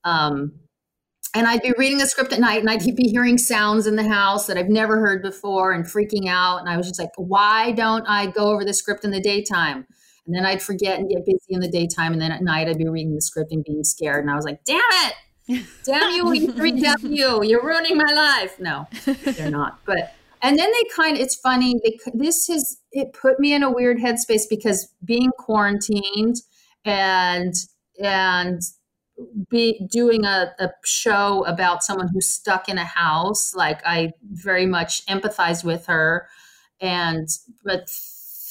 [0.03, 0.53] Um,
[1.35, 4.07] and i'd be reading the script at night and i'd be hearing sounds in the
[4.07, 6.59] house that i've never heard before and freaking out.
[6.59, 9.87] And i was just like why don't i go over the script in the daytime
[10.25, 12.13] and then I'd forget and get busy in the daytime.
[12.13, 14.23] And then at night, I'd be reading the script and being scared.
[14.23, 15.13] And I was like, damn it.
[15.83, 17.47] Damn you, E3W.
[17.47, 18.59] You're ruining my life.
[18.59, 19.79] No, they're not.
[19.85, 21.75] But, and then they kind of, it's funny.
[21.83, 26.37] They, this has, it put me in a weird headspace because being quarantined
[26.85, 27.53] and,
[28.01, 28.61] and,
[29.47, 34.65] be doing a, a show about someone who's stuck in a house like i very
[34.65, 36.27] much empathize with her
[36.81, 37.27] and
[37.63, 37.87] but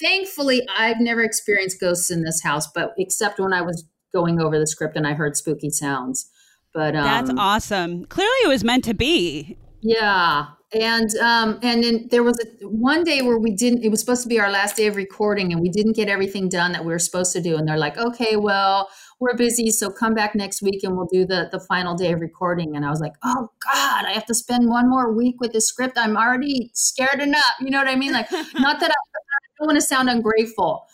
[0.03, 4.59] thankfully, I've never experienced ghosts in this house, but except when I was going over
[4.59, 6.29] the script and I heard spooky sounds.
[6.75, 8.05] But um, that's awesome.
[8.07, 9.57] Clearly, it was meant to be.
[9.83, 13.83] Yeah, and um, and then there was a, one day where we didn't.
[13.83, 16.49] It was supposed to be our last day of recording, and we didn't get everything
[16.49, 17.57] done that we were supposed to do.
[17.57, 18.89] And they're like, "Okay, well,
[19.21, 22.21] we're busy, so come back next week, and we'll do the the final day of
[22.21, 25.53] recording." And I was like, "Oh God, I have to spend one more week with
[25.53, 25.99] the script.
[25.99, 28.13] I'm already scared enough." You know what I mean?
[28.13, 28.95] Like, not that I
[29.63, 30.85] don't want to sound ungrateful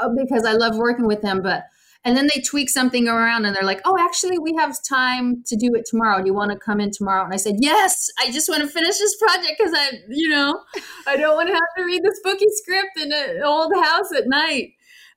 [0.00, 1.64] uh, because I love working with them, but
[2.04, 5.56] and then they tweak something around and they're like, "Oh, actually, we have time to
[5.56, 6.20] do it tomorrow.
[6.20, 8.68] Do you want to come in tomorrow?" And I said, "Yes, I just want to
[8.68, 10.60] finish this project because I, you know,
[11.06, 14.28] I don't want to have to read the spooky script in an old house at
[14.28, 14.74] night."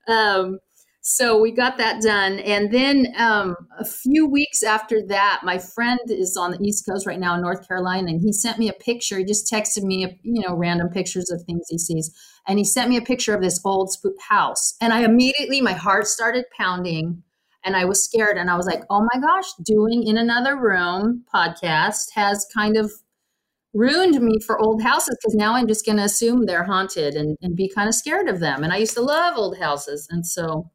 [0.07, 0.59] Um,
[1.01, 2.39] so we got that done.
[2.39, 7.07] And then um, a few weeks after that my friend is on the east coast
[7.07, 9.17] right now in north carolina and he sent me a picture.
[9.17, 12.11] He just texted me you know random pictures of things he sees.
[12.47, 13.93] And he sent me a picture of this old
[14.27, 14.75] house.
[14.81, 17.23] And i immediately my heart started pounding
[17.63, 18.37] and i was scared.
[18.37, 22.91] And i was like oh my gosh doing in another room podcast has kind of
[23.73, 27.37] ruined me for old houses because now i'm just going to assume they're haunted and,
[27.41, 28.65] and be kind of scared of them.
[28.65, 30.05] And i used to love old houses.
[30.11, 30.69] And so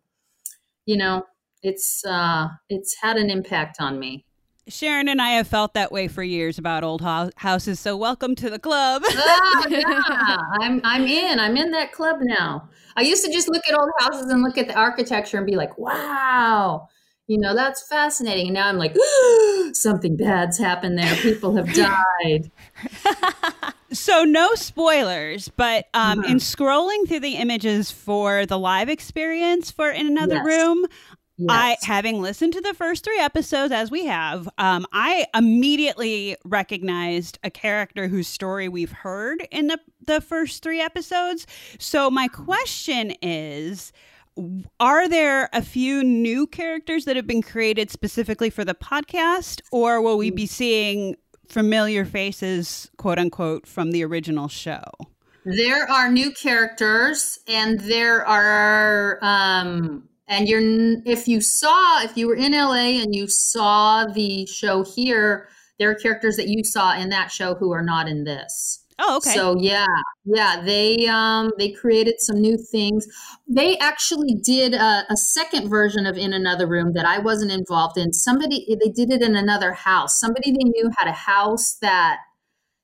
[0.87, 1.25] you know,
[1.63, 4.25] it's uh, it's had an impact on me.
[4.67, 7.79] Sharon and I have felt that way for years about old ho- houses.
[7.79, 9.03] So welcome to the club.
[9.07, 11.39] oh, yeah, I'm I'm in.
[11.39, 12.69] I'm in that club now.
[12.97, 15.57] I used to just look at old houses and look at the architecture and be
[15.57, 16.89] like, wow,
[17.27, 18.47] you know, that's fascinating.
[18.47, 18.97] And now I'm like,
[19.73, 21.15] something bad's happened there.
[21.17, 22.51] People have died.
[23.95, 29.91] so no spoilers, but um, in scrolling through the images for the live experience for
[29.91, 30.45] In Another yes.
[30.47, 30.87] Room,
[31.37, 31.49] Yes.
[31.51, 37.41] I, having listened to the first three episodes as we have, um, I immediately recognized
[37.43, 41.47] a character whose story we've heard in the the first three episodes.
[41.81, 43.93] So my question is,
[44.79, 50.01] are there a few new characters that have been created specifically for the podcast, or
[50.01, 51.17] will we be seeing
[51.55, 54.83] familiar faces, quote unquote, from the original show?
[55.45, 62.27] There are new characters, and there are um, and you're if you saw if you
[62.27, 66.97] were in LA and you saw the show here, there are characters that you saw
[66.99, 68.84] in that show who are not in this.
[69.01, 69.31] Oh, okay.
[69.31, 69.87] So yeah,
[70.25, 73.07] yeah, they um they created some new things.
[73.49, 77.99] They actually did a, a, second version of In Another Room that I wasn't involved
[77.99, 78.13] in.
[78.13, 80.21] Somebody they did it in another house.
[80.21, 82.19] Somebody they knew had a house that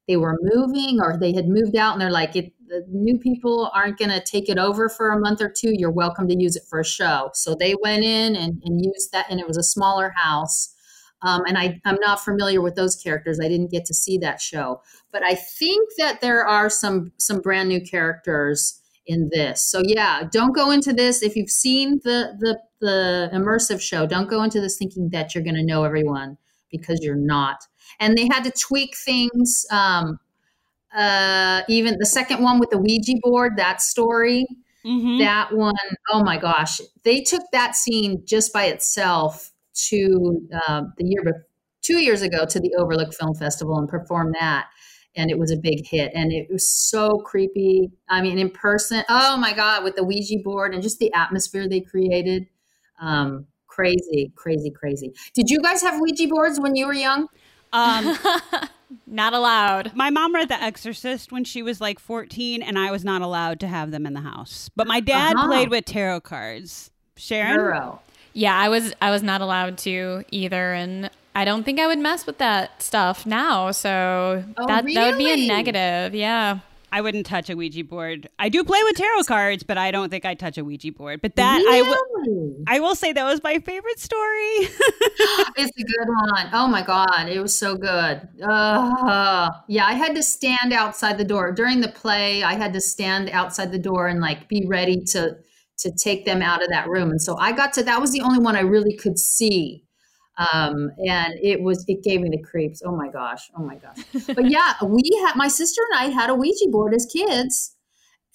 [0.09, 3.70] they were moving or they had moved out, and they're like, if the new people
[3.73, 6.57] aren't going to take it over for a month or two, you're welcome to use
[6.57, 7.31] it for a show.
[7.35, 10.75] So they went in and, and used that, and it was a smaller house
[11.23, 13.38] um, and I, I'm not familiar with those characters.
[13.40, 17.40] I didn't get to see that show, but I think that there are some some
[17.40, 19.62] brand new characters in this.
[19.62, 24.07] So yeah, don't go into this if you've seen the the the immersive show.
[24.07, 26.38] Don't go into this thinking that you're going to know everyone
[26.70, 27.66] because you're not.
[27.99, 29.66] And they had to tweak things.
[29.70, 30.18] Um,
[30.96, 34.46] uh, even the second one with the Ouija board, that story,
[34.85, 35.18] mm-hmm.
[35.18, 35.75] that one,
[36.11, 39.51] oh my gosh, they took that scene just by itself
[39.88, 41.46] to uh, the year before,
[41.83, 44.68] two years ago to the Overlook Film Festival and performed that.
[45.16, 46.12] And it was a big hit.
[46.14, 47.90] And it was so creepy.
[48.09, 51.68] I mean, in person, oh my God, with the Ouija board and just the atmosphere
[51.68, 52.46] they created.
[53.01, 55.12] Um, crazy, crazy, crazy.
[55.35, 57.27] Did you guys have Ouija boards when you were young?
[57.73, 58.16] Um,
[59.07, 59.94] not allowed.
[59.94, 63.61] My mom read The Exorcist when she was like 14, and I was not allowed
[63.61, 64.70] to have them in the house.
[64.77, 65.46] But my dad uh-huh.
[65.46, 66.90] played with tarot cards.
[67.16, 67.57] Sharon?
[67.57, 68.01] Tarot.
[68.33, 71.99] Yeah, I was I was not allowed to either and I don't think I would
[71.99, 73.71] mess with that stuff now.
[73.71, 74.95] So oh, that really?
[74.95, 76.14] that would be a negative.
[76.14, 76.61] Yeah.
[76.93, 78.29] I wouldn't touch a Ouija board.
[78.38, 81.23] I do play with tarot cards, but I don't think I'd touch a Ouija board.
[81.23, 81.79] But that really?
[81.79, 84.19] I will I will say that was my favorite story.
[85.57, 86.51] it's a good one.
[86.53, 88.29] Oh my god, it was so good.
[88.43, 92.43] Uh, yeah, I had to stand outside the door during the play.
[92.43, 95.37] I had to stand outside the door and like be ready to
[95.79, 97.11] to take them out of that room.
[97.11, 99.85] And so I got to that was the only one I really could see.
[100.53, 102.83] Um, and it was it gave me the creeps.
[102.85, 103.50] Oh my gosh.
[103.57, 103.98] Oh my gosh.
[104.26, 107.76] but yeah, we had my sister and I had a Ouija board as kids.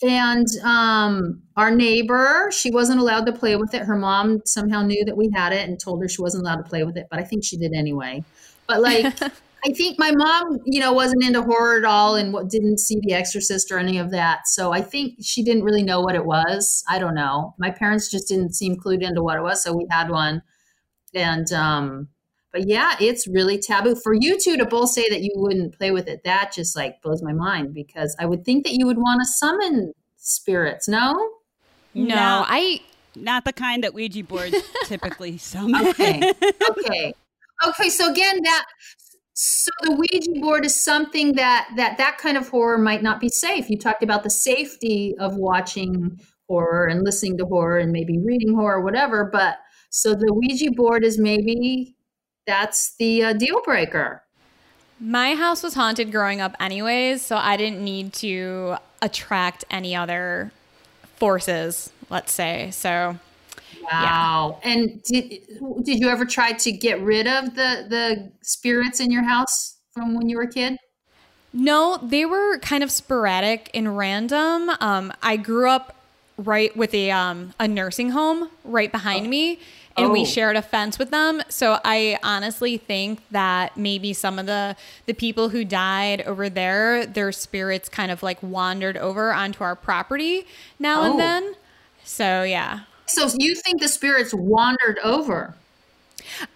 [0.03, 3.83] And um, our neighbor, she wasn't allowed to play with it.
[3.83, 6.63] Her mom somehow knew that we had it and told her she wasn't allowed to
[6.63, 8.23] play with it, but I think she did anyway.
[8.67, 9.17] But like
[9.65, 12.99] I think my mom, you know, wasn't into horror at all and what didn't see
[13.01, 14.47] The Exorcist or any of that.
[14.47, 16.83] So I think she didn't really know what it was.
[16.87, 17.55] I don't know.
[17.57, 20.43] My parents just didn't seem clued into what it was, so we had one.
[21.15, 22.09] And um
[22.51, 25.91] but yeah, it's really taboo for you two to both say that you wouldn't play
[25.91, 26.23] with it.
[26.23, 29.25] That just like blows my mind because I would think that you would want to
[29.25, 30.87] summon spirits.
[30.87, 31.11] No,
[31.93, 32.79] no, no I
[33.13, 35.85] not the kind that Ouija boards typically summon.
[35.87, 36.31] Okay,
[36.69, 37.13] okay,
[37.67, 37.89] okay.
[37.89, 38.65] So again, that
[39.33, 43.27] so the Ouija board is something that that that kind of horror might not be
[43.27, 43.69] safe.
[43.69, 48.55] You talked about the safety of watching horror and listening to horror and maybe reading
[48.55, 49.29] horror, whatever.
[49.31, 49.57] But
[49.95, 51.95] so the Ouija board is maybe
[52.45, 54.23] that's the uh, deal breaker.
[54.99, 60.51] My house was haunted growing up, anyways, so I didn't need to attract any other
[61.15, 61.93] forces.
[62.09, 63.17] Let's say so.
[63.89, 64.59] Wow.
[64.65, 64.69] Yeah.
[64.69, 65.41] And did
[65.83, 70.13] did you ever try to get rid of the the spirits in your house from
[70.13, 70.77] when you were a kid?
[71.53, 74.71] No, they were kind of sporadic and random.
[74.81, 75.95] Um, I grew up
[76.37, 79.29] right with a um, a nursing home right behind oh.
[79.29, 79.59] me
[79.97, 80.11] and oh.
[80.11, 84.75] we shared a fence with them so i honestly think that maybe some of the
[85.05, 89.75] the people who died over there their spirits kind of like wandered over onto our
[89.75, 90.45] property
[90.79, 91.11] now oh.
[91.11, 91.55] and then
[92.03, 95.55] so yeah so you think the spirits wandered over?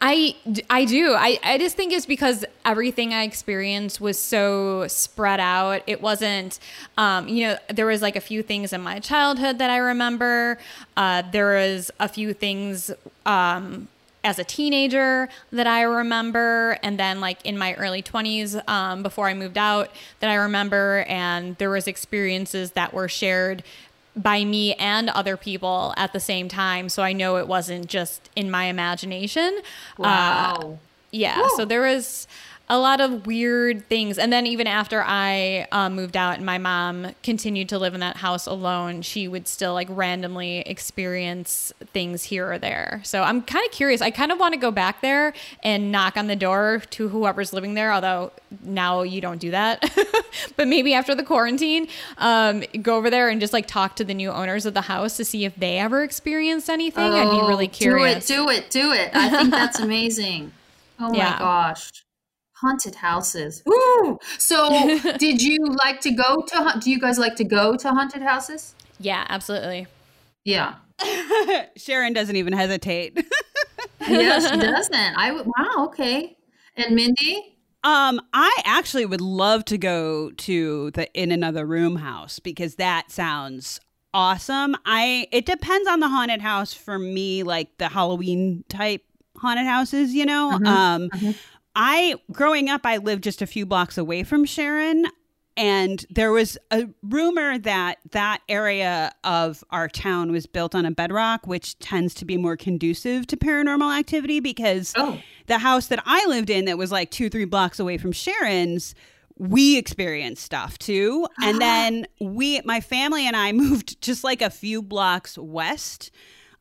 [0.02, 0.36] I,
[0.70, 1.14] I do.
[1.14, 5.82] I, I just think it's because everything I experienced was so spread out.
[5.88, 6.60] It wasn't,
[6.98, 10.58] um, you know, there was like a few things in my childhood that I remember.
[10.98, 12.92] Uh, there was a few things
[13.26, 13.88] um,
[14.24, 19.28] as a teenager that I remember, and then like in my early 20s um, before
[19.28, 23.64] I moved out that I remember, and there was experiences that were shared
[24.16, 26.90] by me and other people at the same time.
[26.90, 29.60] So I know it wasn't just in my imagination.
[29.98, 30.56] Wow.
[30.56, 30.76] Uh,
[31.12, 31.40] yeah.
[31.40, 31.50] Woo.
[31.56, 32.28] So there was
[32.72, 34.20] a lot of weird things.
[34.20, 38.00] And then even after I uh, moved out and my mom continued to live in
[38.02, 43.02] that house alone, she would still like randomly experience things here or there.
[43.04, 44.02] So I'm kind of curious.
[44.02, 47.54] I kind of want to go back there and knock on the door to whoever's
[47.54, 49.92] living there, although now you don't do that.
[50.56, 51.88] but maybe after the quarantine,
[52.20, 55.18] um, go over there and just like talk to the new owners of the house
[55.18, 57.14] to see if they ever experienced anything.
[57.14, 58.28] Oh, I'd be really curious.
[58.28, 59.10] Do it, do it, do it.
[59.16, 60.52] I think that's amazing.
[61.00, 61.32] Oh yeah.
[61.32, 61.90] my gosh
[62.62, 63.64] haunted houses.
[63.68, 64.20] Ooh.
[64.38, 66.80] So, did you like to go to?
[66.80, 68.76] Do you guys like to go to haunted houses?
[69.00, 69.88] Yeah, absolutely.
[70.44, 70.76] Yeah.
[71.78, 73.26] Sharon doesn't even hesitate.
[74.08, 74.94] yeah, she doesn't.
[74.96, 75.46] I would.
[75.46, 75.86] Wow.
[75.88, 76.38] Okay.
[76.76, 77.58] And Mindy.
[77.82, 83.10] Um, I actually would love to go to the In Another Room house because that
[83.10, 83.80] sounds
[84.14, 84.76] awesome.
[84.86, 89.04] I it depends on the haunted house for me, like the Halloween type
[89.38, 90.52] haunted houses, you know.
[90.54, 90.68] Mm-hmm.
[90.68, 91.32] Um mm-hmm.
[91.82, 95.06] I growing up I lived just a few blocks away from Sharon
[95.56, 100.92] and there was a rumor that that area of our town was built on a
[100.92, 105.20] bedrock which tends to be more conducive to paranormal activity because oh.
[105.48, 108.94] the house that i lived in that was like two three blocks away from sharon's
[109.38, 111.60] we experienced stuff too and uh-huh.
[111.60, 116.12] then we my family and i moved just like a few blocks west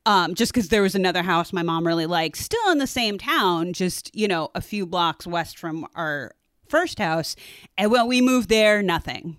[0.07, 3.19] um, just because there was another house my mom really liked, still in the same
[3.19, 6.33] town, just you know a few blocks west from our
[6.69, 7.37] first house.
[7.77, 9.39] And when we moved there, nothing.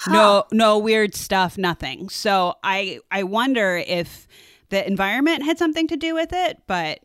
[0.00, 0.12] Huh.
[0.12, 2.08] No no weird stuff, nothing.
[2.08, 4.26] So I I wonder if
[4.68, 7.00] the environment had something to do with it, but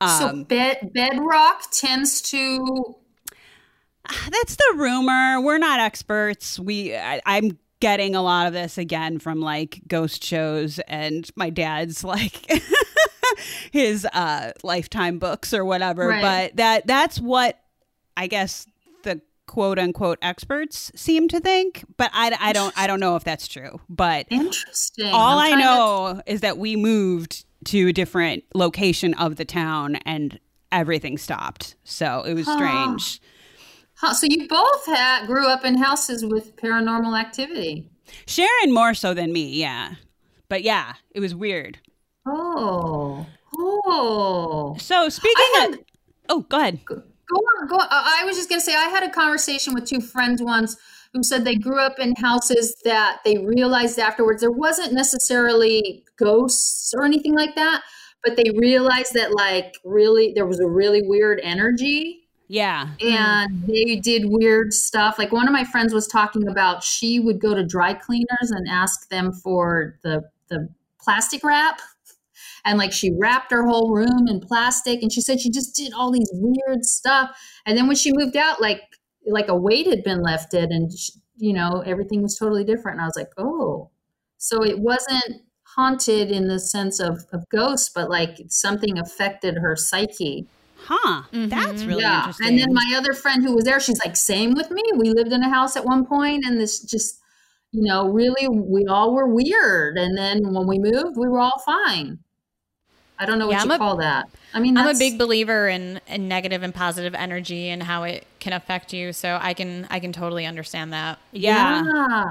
[0.00, 2.96] um, so bed bedrock tends to
[4.30, 5.40] that's the rumor.
[5.40, 6.58] We're not experts.
[6.58, 11.50] We I, I'm getting a lot of this again from like ghost shows and my
[11.50, 12.46] dad's like
[13.70, 16.22] his uh lifetime books or whatever right.
[16.22, 17.60] but that that's what
[18.16, 18.66] i guess
[19.04, 23.24] the quote unquote experts seem to think, but I, I don't I don't know if
[23.24, 23.80] that's true.
[23.88, 25.06] But interesting.
[25.06, 26.32] All i know to...
[26.32, 30.38] is that we moved to a different location of the town and
[30.70, 31.74] everything stopped.
[31.82, 33.20] So it was strange.
[34.00, 37.90] So you both had grew up in houses with paranormal activity.
[38.26, 39.94] Sharon more so than me, yeah.
[40.48, 41.78] But yeah, it was weird.
[42.26, 43.26] Oh.
[43.56, 44.76] Oh.
[44.78, 45.74] So speaking had...
[45.74, 45.78] of
[46.30, 46.84] Oh, go ahead.
[46.84, 47.88] Go on, go on.
[47.90, 50.76] I was just going to say, I had a conversation with two friends once
[51.14, 56.92] who said they grew up in houses that they realized afterwards there wasn't necessarily ghosts
[56.94, 57.82] or anything like that,
[58.22, 62.17] but they realized that, like, really, there was a really weird energy.
[62.48, 62.88] Yeah.
[63.00, 63.12] Mm.
[63.12, 65.18] And they did weird stuff.
[65.18, 68.66] Like, one of my friends was talking about she would go to dry cleaners and
[68.68, 70.68] ask them for the, the
[71.00, 71.80] plastic wrap.
[72.64, 75.92] And like she wrapped her whole room in plastic and she said she just did
[75.94, 77.30] all these weird stuff.
[77.64, 78.82] And then when she moved out like
[79.26, 82.96] like a weight had been lifted and she, you know everything was totally different.
[82.96, 83.90] And i was like oh.
[84.36, 89.74] So it wasn't haunted in the sense of, of ghosts but like something affected her
[89.76, 90.46] psyche
[90.80, 91.22] Huh.
[91.32, 91.48] Mm-hmm.
[91.48, 92.18] That's really yeah.
[92.18, 92.48] interesting.
[92.48, 94.82] And then my other friend who was there, she's like, same with me.
[94.96, 97.20] We lived in a house at one point, and this just,
[97.72, 99.98] you know, really, we all were weird.
[99.98, 102.20] And then when we moved, we were all fine.
[103.18, 104.26] I don't know what yeah, you a, call that.
[104.54, 108.26] I mean, I'm a big believer in, in negative and positive energy and how it
[108.38, 109.12] can affect you.
[109.12, 111.18] So I can I can totally understand that.
[111.32, 111.82] Yeah.
[111.84, 112.24] yeah.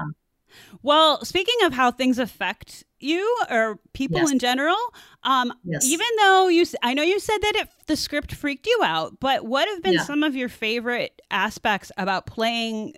[0.82, 4.30] Well, speaking of how things affect you or people yes.
[4.30, 4.76] in general,
[5.22, 5.84] um, yes.
[5.86, 9.44] even though you, I know you said that it, the script freaked you out, but
[9.44, 10.02] what have been yeah.
[10.02, 12.94] some of your favorite aspects about playing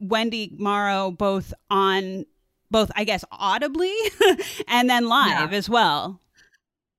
[0.00, 2.26] Wendy Morrow both on,
[2.70, 3.94] both I guess audibly
[4.68, 5.58] and then live yeah.
[5.58, 6.20] as well?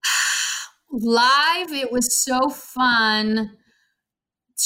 [0.91, 3.57] live it was so fun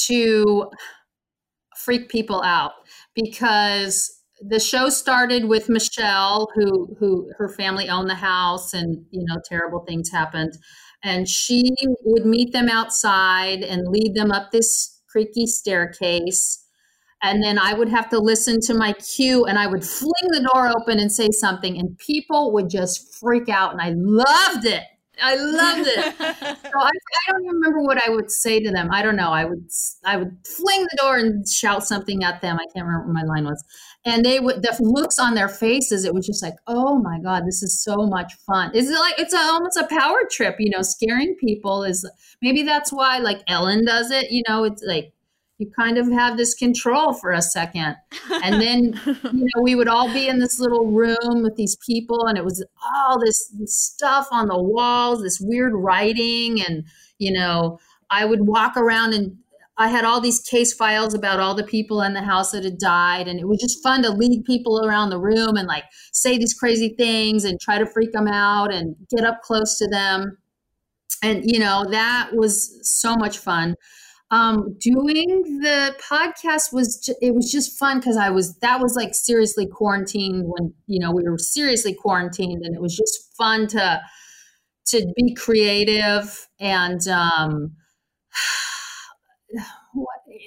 [0.06, 0.70] to
[1.76, 2.72] freak people out
[3.14, 9.24] because the show started with Michelle who who her family owned the house and you
[9.26, 10.52] know terrible things happened
[11.02, 11.70] and she
[12.04, 16.64] would meet them outside and lead them up this creaky staircase
[17.22, 20.48] and then I would have to listen to my cue and I would fling the
[20.52, 24.84] door open and say something and people would just freak out and I loved it
[25.22, 26.14] I loved it.
[26.18, 28.90] so I, I, don't remember what I would say to them.
[28.90, 29.30] I don't know.
[29.30, 29.68] I would
[30.04, 32.56] I would fling the door and shout something at them.
[32.56, 33.62] I can't remember what my line was.
[34.06, 36.04] And they would the looks on their faces.
[36.04, 38.74] It was just like, oh my god, this is so much fun.
[38.74, 40.56] Is it like it's a, almost a power trip?
[40.58, 42.08] You know, scaring people is
[42.40, 44.30] maybe that's why like Ellen does it.
[44.30, 45.12] You know, it's like
[45.60, 47.94] you kind of have this control for a second.
[48.42, 52.26] And then, you know, we would all be in this little room with these people,
[52.26, 56.62] and it was all this, this stuff on the walls, this weird writing.
[56.62, 56.84] And,
[57.18, 57.78] you know,
[58.08, 59.36] I would walk around and
[59.80, 62.78] I had all these case files about all the people in the house that had
[62.78, 63.26] died.
[63.26, 66.54] And it was just fun to lead people around the room and like say these
[66.54, 70.36] crazy things and try to freak them out and get up close to them.
[71.22, 73.74] And, you know, that was so much fun
[74.30, 78.94] um, doing the podcast was ju- it was just fun because I was that was
[78.94, 83.66] like seriously quarantined when you know we were seriously quarantined and it was just fun
[83.68, 84.00] to
[84.86, 87.72] to be creative and um,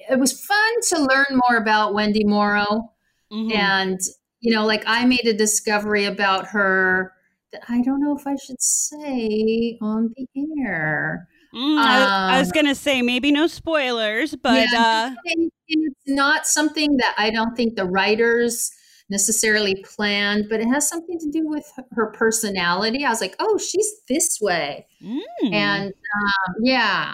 [0.10, 2.94] it was fun to learn more about Wendy Morrow
[3.32, 3.52] mm-hmm.
[3.52, 4.00] and
[4.40, 7.14] you know like I made a discovery about her
[7.52, 10.28] that I don't know if I should say on the
[10.64, 11.28] air.
[11.54, 15.34] Mm, I, I, was um, going to say maybe no spoilers, but yeah, uh,
[15.68, 18.72] it's not something that I don't think the writers
[19.10, 23.06] necessarily planned, but it has something to do with her personality.
[23.06, 24.88] I was like, oh, she's this way.
[25.04, 25.54] Mm.
[25.54, 27.14] And um, yeah.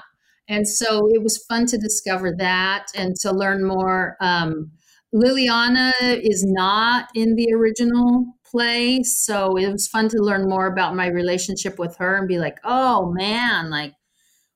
[0.50, 4.18] And so it was fun to discover that and to learn more.
[4.20, 4.72] Um,
[5.14, 9.04] Liliana is not in the original play.
[9.04, 12.60] So it was fun to learn more about my relationship with her and be like,
[12.64, 13.94] oh man, like,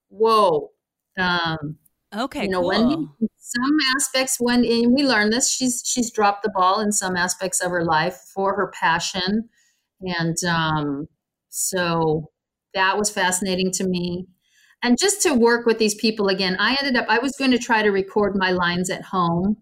[0.10, 0.72] whoa.
[1.18, 1.78] Um,
[2.16, 2.70] okay, you know, cool.
[2.70, 7.62] Wendy, some aspects when we learned this, she's she's dropped the ball in some aspects
[7.62, 9.50] of her life for her passion.
[10.02, 11.08] And um,
[11.50, 12.32] so
[12.74, 14.26] that was fascinating to me.
[14.84, 17.58] And just to work with these people again, I ended up, I was going to
[17.58, 19.58] try to record my lines at home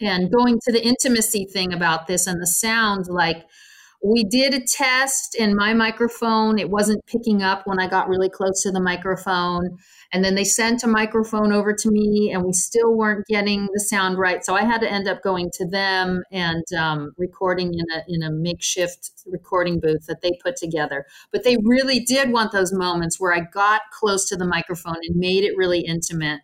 [0.00, 3.46] and going to the intimacy thing about this and the sound like
[4.02, 6.58] we did a test in my microphone.
[6.58, 9.78] It wasn't picking up when i got really close to the microphone.
[10.12, 13.80] And then they sent a microphone over to me and we still weren't getting the
[13.80, 14.44] sound right.
[14.44, 18.22] So i had to end up going to them and um, recording in a, in
[18.22, 21.04] a makeshift recording booth that they put together.
[21.30, 25.16] But they really did want those moments where i got close to the microphone and
[25.16, 26.40] made it really intimate.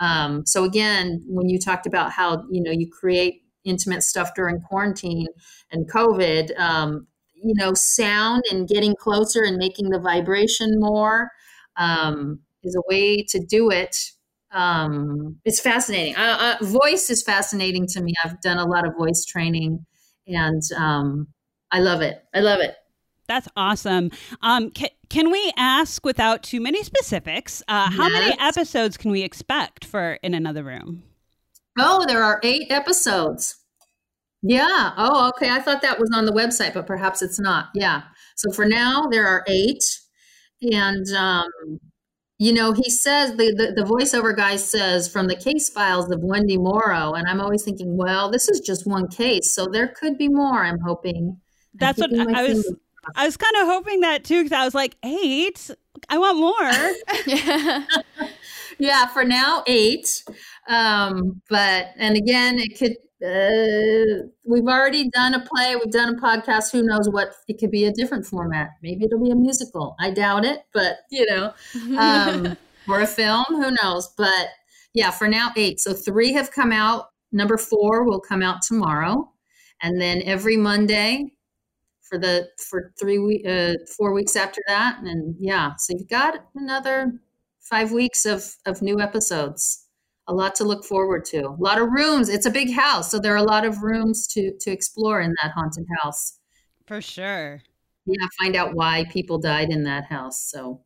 [0.00, 4.60] Um, so again, when you talked about how you know you create intimate stuff during
[4.60, 5.26] quarantine
[5.70, 11.30] and COVID, um, you know, sound and getting closer and making the vibration more
[11.76, 13.96] um, is a way to do it.
[14.52, 16.16] Um, it's fascinating.
[16.16, 18.14] Uh, uh, voice is fascinating to me.
[18.24, 19.84] I've done a lot of voice training,
[20.26, 21.26] and um,
[21.70, 22.24] I love it.
[22.34, 22.74] I love it.
[23.28, 24.12] That's awesome.
[24.40, 28.12] Um, can, can we ask, without too many specifics, uh, how yes.
[28.12, 31.02] many episodes can we expect for In Another Room?
[31.78, 33.56] Oh, there are eight episodes.
[34.42, 34.92] Yeah.
[34.96, 35.50] Oh, okay.
[35.50, 37.68] I thought that was on the website, but perhaps it's not.
[37.74, 38.02] Yeah.
[38.36, 39.82] So for now, there are eight.
[40.72, 41.48] And, um,
[42.38, 46.20] you know, he says, the, the, the voiceover guy says, from the case files of
[46.22, 47.14] Wendy Morrow.
[47.14, 49.54] And I'm always thinking, well, this is just one case.
[49.54, 51.40] So there could be more, I'm hoping.
[51.74, 52.74] That's what I was.
[53.14, 55.70] I was kind of hoping that too because I was like, eight.
[56.08, 57.26] I want more.
[57.26, 57.84] yeah.
[58.78, 60.24] yeah, for now, eight.
[60.68, 62.96] Um, but and again, it could.
[63.24, 65.74] Uh, we've already done a play.
[65.76, 66.70] We've done a podcast.
[66.72, 67.34] Who knows what?
[67.48, 68.70] It could be a different format.
[68.82, 69.96] Maybe it'll be a musical.
[70.00, 71.54] I doubt it, but you know,
[71.98, 72.56] um,
[72.88, 73.44] or a film.
[73.48, 74.08] Who knows?
[74.18, 74.48] But
[74.92, 75.80] yeah, for now, eight.
[75.80, 77.06] So three have come out.
[77.32, 79.32] Number four will come out tomorrow,
[79.82, 81.36] and then every Monday
[82.08, 86.46] for the for three week uh, four weeks after that and yeah so you've got
[86.54, 87.12] another
[87.60, 89.85] five weeks of of new episodes
[90.28, 93.18] a lot to look forward to a lot of rooms it's a big house so
[93.18, 96.38] there are a lot of rooms to to explore in that haunted house
[96.86, 97.62] for sure
[98.06, 100.80] yeah find out why people died in that house so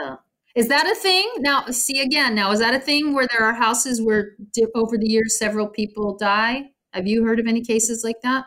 [0.00, 0.16] uh,
[0.54, 3.54] is that a thing now see again now is that a thing where there are
[3.54, 4.36] houses where
[4.74, 6.62] over the years several people die
[6.92, 8.46] have you heard of any cases like that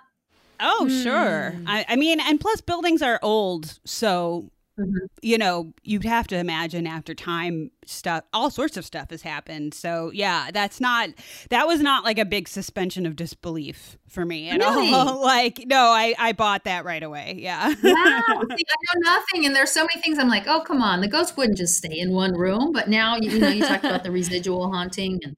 [0.59, 1.03] Oh, mm.
[1.03, 1.51] sure.
[1.51, 1.67] Hmm.
[1.67, 5.05] I, I, mean, and plus buildings are old, so mm-hmm.
[5.21, 9.73] you know you'd have to imagine after time stuff, all sorts of stuff has happened.
[9.73, 11.09] So yeah, that's not
[11.49, 14.93] that was not like a big suspension of disbelief for me at really?
[14.93, 15.21] all.
[15.23, 17.35] like no, I I bought that right away.
[17.39, 17.67] Yeah.
[17.67, 17.73] wow.
[17.83, 20.17] See, I know nothing, and there's so many things.
[20.19, 22.71] I'm like, oh come on, the ghost wouldn't just stay in one room.
[22.71, 25.35] But now you, you know you talked about the residual haunting and.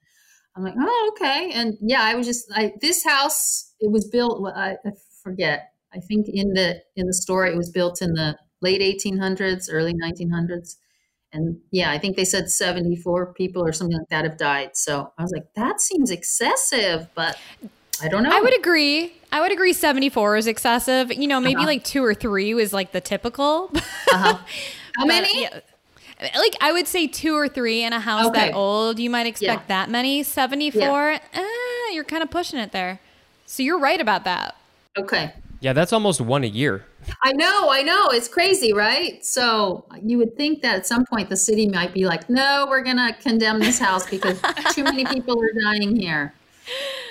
[0.53, 1.49] I'm like, oh, okay.
[1.53, 4.91] And yeah, I was just like, this house, it was built, I, I
[5.23, 5.71] forget.
[5.93, 9.93] I think in the in the story it was built in the late 1800s, early
[9.93, 10.77] 1900s,
[11.33, 14.71] and yeah, I think they said 74 people or something like that have died.
[14.75, 17.37] So I was like, that seems excessive, but
[18.01, 18.31] I don't know.
[18.31, 19.13] I would agree.
[19.31, 21.11] I would agree 74 is excessive.
[21.11, 21.67] You know, maybe uh-huh.
[21.67, 23.71] like two or three was like the typical.
[23.75, 24.39] uh-huh.
[24.97, 25.43] How many?
[25.43, 25.59] Yeah,
[26.35, 28.47] like I would say two or three in a house okay.
[28.47, 28.99] that old.
[28.99, 29.67] You might expect yeah.
[29.67, 30.23] that many.
[30.23, 31.19] 74, yeah.
[31.33, 32.99] eh, you're kind of pushing it there.
[33.45, 34.55] So you're right about that.
[34.97, 35.33] Okay.
[35.61, 36.85] Yeah, that's almost one a year.
[37.21, 38.09] I know, I know.
[38.09, 39.23] It's crazy, right?
[39.23, 42.81] So you would think that at some point the city might be like, no, we're
[42.81, 44.41] going to condemn this house because
[44.71, 46.33] too many people are dying here.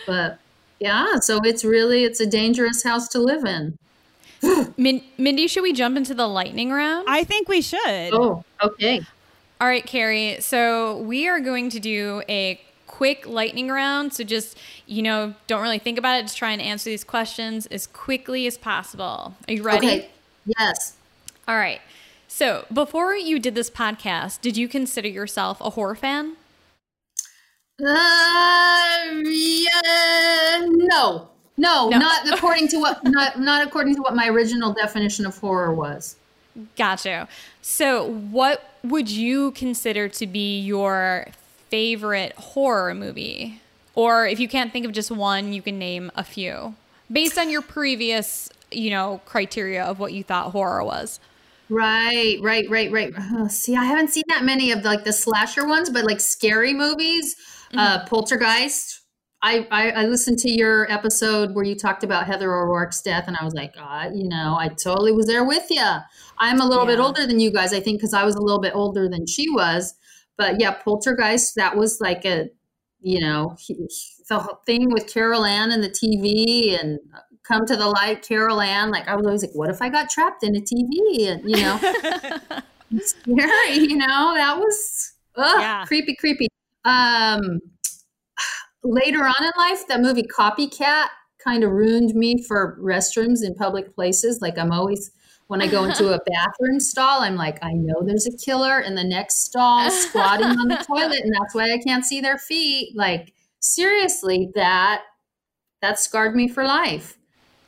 [0.05, 0.41] But
[0.81, 3.79] yeah, so it's really, it's a dangerous house to live in.
[4.77, 7.07] Min- Mindy, should we jump into the lightning round?
[7.09, 8.11] I think we should.
[8.13, 9.01] Oh, okay.
[9.61, 10.39] All right, Kerry.
[10.41, 12.61] So we are going to do a
[13.01, 14.13] quick lightning round.
[14.13, 16.25] So just, you know, don't really think about it.
[16.25, 19.35] Just try and answer these questions as quickly as possible.
[19.49, 19.87] Are you ready?
[19.87, 20.11] Okay.
[20.45, 20.97] Yes.
[21.49, 21.81] All right.
[22.29, 26.37] So before you did this podcast, did you consider yourself a horror fan?
[27.83, 31.31] Uh, yeah, no.
[31.57, 35.39] No, no, not according to what not not according to what my original definition of
[35.39, 36.17] horror was.
[36.77, 37.29] Gotcha.
[37.63, 41.27] So, what would you consider to be your
[41.71, 43.61] favorite horror movie?
[43.95, 46.75] Or if you can't think of just one, you can name a few
[47.11, 51.21] based on your previous, you know, criteria of what you thought horror was.
[51.69, 53.13] Right, right, right, right.
[53.33, 56.21] Oh, see, I haven't seen that many of the, like the slasher ones, but like
[56.21, 57.37] scary movies,
[57.73, 57.79] uh, mm-hmm.
[57.79, 58.99] uh, Poltergeist.
[59.43, 63.37] I, I, I listened to your episode where you talked about Heather O'Rourke's death, and
[63.41, 65.87] I was like, God, you know, I totally was there with you.
[66.39, 66.97] I'm a little yeah.
[66.97, 69.27] bit older than you guys, I think, because I was a little bit older than
[69.27, 69.95] she was.
[70.41, 72.49] But yeah, Poltergeist, that was like a,
[73.03, 76.99] you know, the thing with Carol Anne and the TV and
[77.43, 78.91] come to the light, Carol Anne.
[78.91, 81.29] Like I was always like, what if I got trapped in a TV?
[81.29, 81.79] And you know,
[83.03, 83.81] scary.
[83.81, 85.85] You know, that was ugh, yeah.
[85.85, 86.49] creepy, creepy.
[86.87, 87.61] Um,
[88.83, 93.95] later on in life, that movie Copycat kind of ruined me for restrooms in public
[93.95, 94.41] places.
[94.41, 95.11] Like I'm always
[95.51, 98.95] when I go into a bathroom stall, I'm like, I know there's a killer in
[98.95, 102.97] the next stall squatting on the toilet, and that's why I can't see their feet.
[102.97, 105.03] Like seriously, that
[105.83, 107.19] that scarred me for life.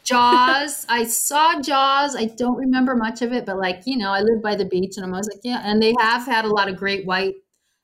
[0.04, 2.14] Jaws, I saw Jaws.
[2.14, 4.96] I don't remember much of it, but like you know, I live by the beach,
[4.96, 5.62] and I'm always like, yeah.
[5.64, 7.34] And they have had a lot of great white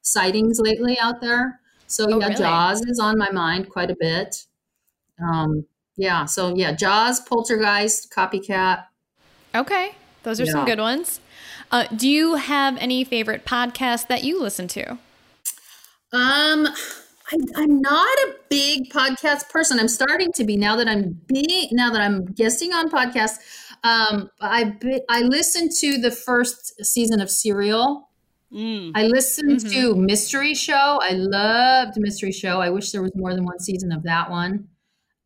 [0.03, 1.59] sightings lately out there.
[1.89, 2.37] So oh, yeah, really?
[2.37, 4.47] Jaws is on my mind quite a bit.
[5.21, 8.85] Um, yeah, so yeah, Jaws, Poltergeist, Copycat.
[9.55, 9.93] Okay,
[10.23, 10.53] those are yeah.
[10.53, 11.21] some good ones.
[11.71, 14.93] Uh, do you have any favorite podcasts that you listen to?
[16.13, 16.67] Um,
[17.31, 19.79] I, am not a big podcast person.
[19.79, 23.39] I'm starting to be now that I'm being now that I'm guesting on podcasts.
[23.85, 24.75] Um, I
[25.09, 28.09] I listened to the first season of Serial.
[28.53, 28.93] Mm.
[28.95, 29.69] I listened mm-hmm.
[29.69, 31.01] to Mystery Show.
[31.03, 32.61] I loved Mystery Show.
[32.61, 34.69] I wish there was more than one season of that one.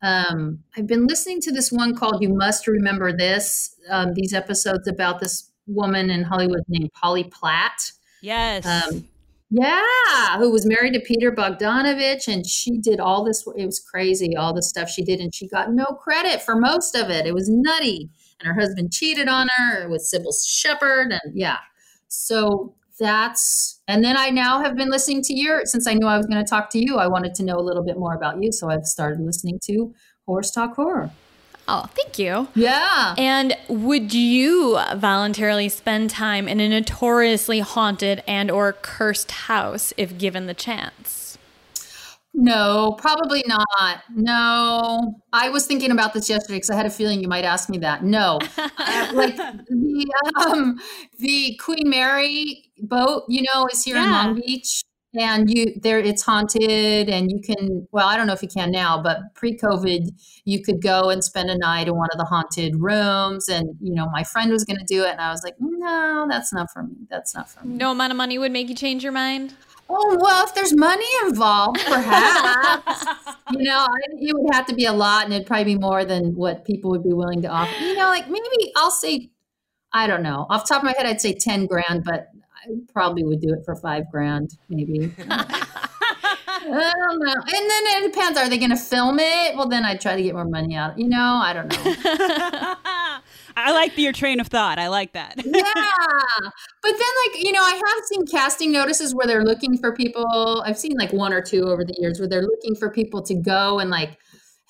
[0.03, 4.87] Um, I've been listening to this one called "You Must Remember This." Um, these episodes
[4.87, 7.91] about this woman in Hollywood named Polly Platt.
[8.21, 8.65] Yes.
[8.65, 9.07] Um,
[9.49, 13.45] yeah, who was married to Peter Bogdanovich, and she did all this.
[13.55, 16.95] It was crazy, all the stuff she did, and she got no credit for most
[16.95, 17.27] of it.
[17.27, 21.57] It was nutty, and her husband cheated on her with Cybill Shepherd, and yeah.
[22.07, 25.61] So that's, and then I now have been listening to your.
[25.65, 27.61] Since I knew I was going to talk to you, I wanted to know a
[27.61, 29.93] little bit more about you, so I've started listening to
[30.25, 31.11] Horrors Talk Horror.
[31.67, 32.49] Oh, thank you.
[32.55, 33.15] Yeah.
[33.17, 40.17] And would you voluntarily spend time in a notoriously haunted and or cursed house if
[40.17, 41.22] given the chance?
[42.33, 44.03] No, probably not.
[44.15, 45.15] No.
[45.31, 47.77] I was thinking about this yesterday because I had a feeling you might ask me
[47.79, 48.03] that.
[48.03, 48.39] No.
[48.57, 49.35] uh, like
[49.69, 50.79] the um
[51.19, 54.05] the Queen Mary boat, you know, is here yeah.
[54.05, 54.83] in Long Beach
[55.15, 58.71] and you there it's haunted and you can well i don't know if you can
[58.71, 60.09] now but pre-covid
[60.45, 63.93] you could go and spend a night in one of the haunted rooms and you
[63.93, 66.71] know my friend was going to do it and i was like no that's not
[66.71, 69.11] for me that's not for me no amount of money would make you change your
[69.11, 69.53] mind
[69.89, 73.05] oh well if there's money involved perhaps
[73.51, 73.85] you know
[74.19, 76.89] it would have to be a lot and it'd probably be more than what people
[76.89, 79.29] would be willing to offer you know like maybe i'll say
[79.91, 82.29] i don't know off top of my head i'd say 10 grand but
[82.65, 85.11] I probably would do it for five grand, maybe.
[86.65, 87.33] I don't know.
[87.33, 88.39] And then it depends.
[88.39, 89.55] Are they going to film it?
[89.55, 90.97] Well, then I'd try to get more money out.
[90.97, 93.19] You know, I don't know.
[93.57, 94.79] I like your train of thought.
[94.79, 95.35] I like that.
[95.37, 95.43] yeah.
[95.45, 100.63] But then, like, you know, I have seen casting notices where they're looking for people.
[100.65, 103.35] I've seen like one or two over the years where they're looking for people to
[103.35, 104.17] go and like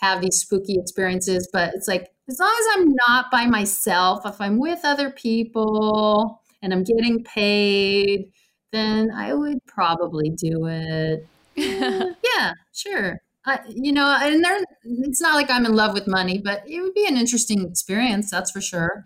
[0.02, 1.50] have these spooky experiences.
[1.52, 6.42] But it's like, as long as I'm not by myself, if I'm with other people,
[6.64, 8.32] and I'm getting paid,
[8.72, 11.28] then I would probably do it.
[11.56, 13.22] yeah, sure.
[13.46, 16.82] I, you know, and there, it's not like I'm in love with money, but it
[16.82, 19.06] would be an interesting experience, that's for sure.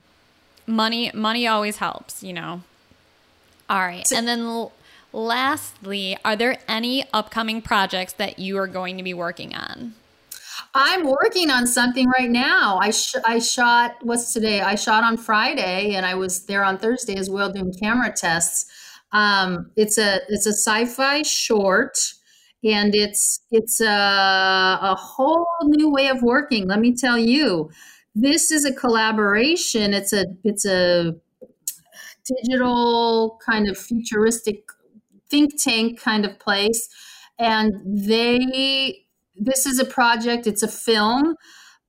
[0.68, 2.62] Money, money always helps, you know.
[3.70, 4.72] All right, so, and then l-
[5.12, 9.96] lastly, are there any upcoming projects that you are going to be working on?
[10.74, 12.78] I'm working on something right now.
[12.82, 14.62] I sh- I shot what's today?
[14.62, 18.72] I shot on Friday, and I was there on Thursday as well doing camera tests.
[19.12, 21.98] Um, it's a it's a sci-fi short,
[22.68, 26.68] and it's it's a, a whole new way of working.
[26.68, 27.70] Let me tell you,
[28.14, 29.94] this is a collaboration.
[29.94, 31.16] It's a it's a
[32.26, 34.64] digital kind of futuristic
[35.30, 36.90] think tank kind of place,
[37.40, 39.06] and they
[39.40, 41.36] this is a project, it's a film,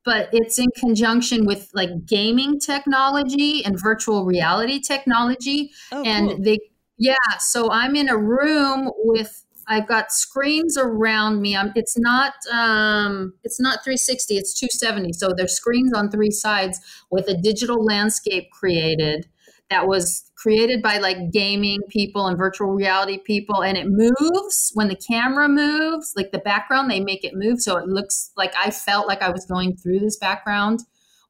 [0.05, 5.70] but it's in conjunction with like gaming technology and virtual reality technology.
[5.91, 6.43] Oh, and cool.
[6.43, 6.59] they,
[6.99, 11.55] yeah, so I'm in a room with I've got screens around me.
[11.55, 14.37] I'm, it's not um, it's not 360.
[14.37, 15.12] It's 270.
[15.12, 19.29] So there's screens on three sides with a digital landscape created
[19.71, 24.89] that was created by like gaming people and virtual reality people and it moves when
[24.89, 28.71] the camera moves like the background they make it move so it looks like i
[28.71, 30.81] felt like i was going through this background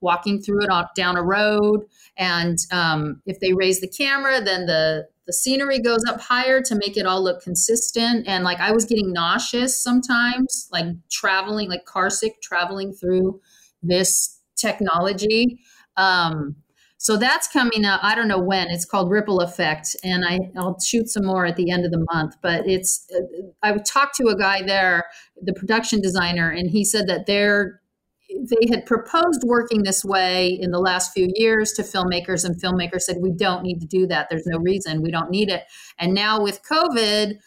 [0.00, 1.84] walking through it down a road
[2.16, 6.74] and um, if they raise the camera then the the scenery goes up higher to
[6.74, 11.84] make it all look consistent and like i was getting nauseous sometimes like traveling like
[11.84, 13.40] car sick traveling through
[13.82, 15.60] this technology
[15.96, 16.56] um,
[17.00, 18.00] so that's coming up.
[18.02, 18.68] I don't know when.
[18.70, 22.04] It's called Ripple Effect, and I, I'll shoot some more at the end of the
[22.12, 22.34] month.
[22.42, 23.20] But it's uh,
[23.62, 25.04] I talked to a guy there,
[25.40, 27.80] the production designer, and he said that they're
[28.28, 33.02] they had proposed working this way in the last few years to filmmakers, and filmmakers
[33.02, 34.28] said we don't need to do that.
[34.28, 35.64] There's no reason we don't need it.
[35.98, 37.38] And now with COVID,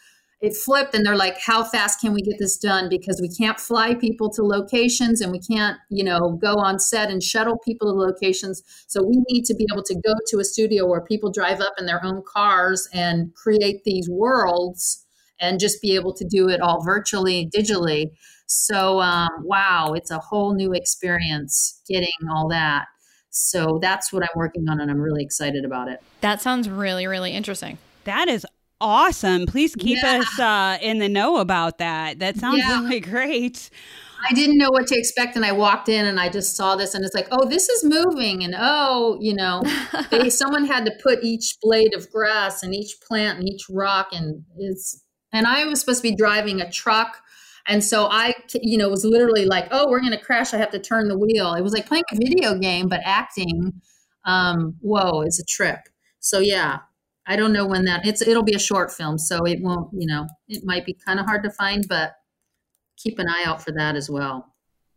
[0.42, 3.60] it flipped and they're like how fast can we get this done because we can't
[3.60, 7.92] fly people to locations and we can't you know go on set and shuttle people
[7.92, 11.30] to locations so we need to be able to go to a studio where people
[11.30, 15.06] drive up in their own cars and create these worlds
[15.40, 18.10] and just be able to do it all virtually digitally
[18.52, 22.86] so um, wow it's a whole new experience getting all that
[23.30, 27.06] so that's what i'm working on and i'm really excited about it that sounds really
[27.06, 28.44] really interesting that is
[28.82, 29.46] awesome.
[29.46, 30.18] Please keep yeah.
[30.18, 32.18] us uh, in the know about that.
[32.18, 32.80] That sounds yeah.
[32.80, 33.70] really great.
[34.28, 36.94] I didn't know what to expect, and I walked in and I just saw this,
[36.94, 39.62] and it's like, oh, this is moving, and oh, you know,
[40.10, 44.08] they, someone had to put each blade of grass and each plant and each rock,
[44.12, 47.22] and it's, and I was supposed to be driving a truck.
[47.68, 50.52] And so I, you know, was literally like, oh, we're going to crash.
[50.52, 51.54] I have to turn the wheel.
[51.54, 53.72] It was like playing a video game, but acting.
[54.24, 55.78] Um, whoa, it's a trip.
[56.20, 56.80] So yeah,
[57.26, 60.06] I don't know when that it's it'll be a short film, so it won't, you
[60.06, 62.14] know, it might be kind of hard to find, but
[62.96, 64.51] keep an eye out for that as well.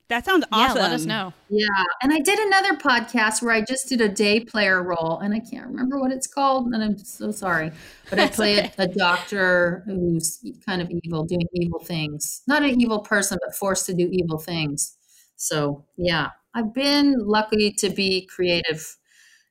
[0.08, 0.78] That sounds awesome.
[0.78, 1.34] Yeah, let us know.
[1.50, 1.84] Yeah.
[2.04, 5.40] And I did another podcast where I just did a day player role and I
[5.40, 6.68] can't remember what it's called.
[6.68, 7.72] And I'm so sorry.
[8.10, 8.74] But I played okay.
[8.78, 12.44] a doctor who's kind of evil, doing evil things.
[12.48, 14.96] Not an evil person, but forced to do evil things.
[15.38, 16.30] So yeah.
[16.54, 18.96] I've been lucky to be creative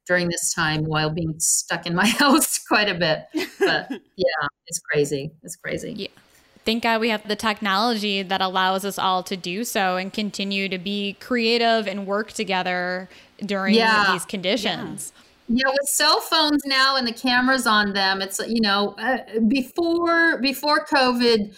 [0.06, 3.24] during this time while being stuck in my house quite a bit.
[3.58, 5.32] But yeah, it's crazy.
[5.42, 5.92] It's crazy.
[5.92, 6.08] Yeah.
[6.64, 10.68] Thank God we have the technology that allows us all to do so and continue
[10.68, 13.08] to be creative and work together
[13.38, 14.12] during yeah.
[14.12, 15.12] these conditions.
[15.14, 15.20] Yeah.
[15.46, 20.38] Yeah, with cell phones now and the cameras on them, it's you know uh, before
[20.40, 21.54] before COVID,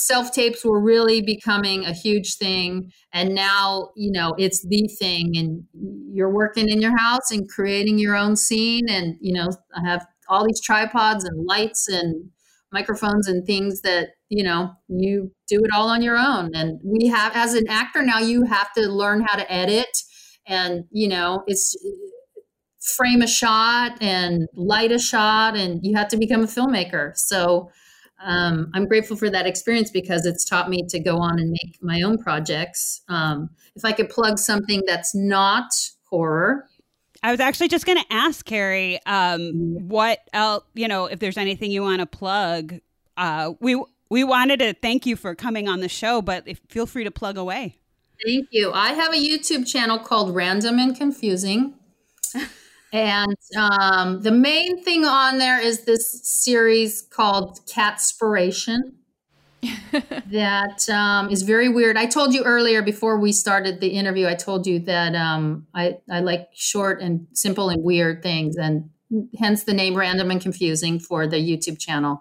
[0.00, 5.36] self tapes were really becoming a huge thing and now you know it's the thing
[5.36, 5.64] and
[6.12, 10.06] you're working in your house and creating your own scene and you know i have
[10.28, 12.30] all these tripods and lights and
[12.72, 17.08] microphones and things that you know you do it all on your own and we
[17.08, 20.02] have as an actor now you have to learn how to edit
[20.46, 21.76] and you know it's
[22.80, 27.70] frame a shot and light a shot and you have to become a filmmaker so
[28.22, 31.78] um, I'm grateful for that experience because it's taught me to go on and make
[31.80, 33.00] my own projects.
[33.08, 35.72] Um, if I could plug something that's not
[36.10, 36.66] horror.
[37.22, 39.88] I was actually just going to ask Kerry, um, mm-hmm.
[39.88, 42.80] what else, you know, if there's anything you want to plug.
[43.16, 46.86] Uh, we we wanted to thank you for coming on the show, but if, feel
[46.86, 47.78] free to plug away.
[48.24, 48.72] Thank you.
[48.72, 51.74] I have a YouTube channel called Random and Confusing.
[52.92, 58.94] And um, the main thing on there is this series called Catspiration.
[59.92, 61.96] that um, is very weird.
[61.96, 65.98] I told you earlier before we started the interview, I told you that um, I,
[66.10, 68.90] I like short and simple and weird things, and
[69.38, 72.20] hence the name Random and Confusing for the YouTube channel.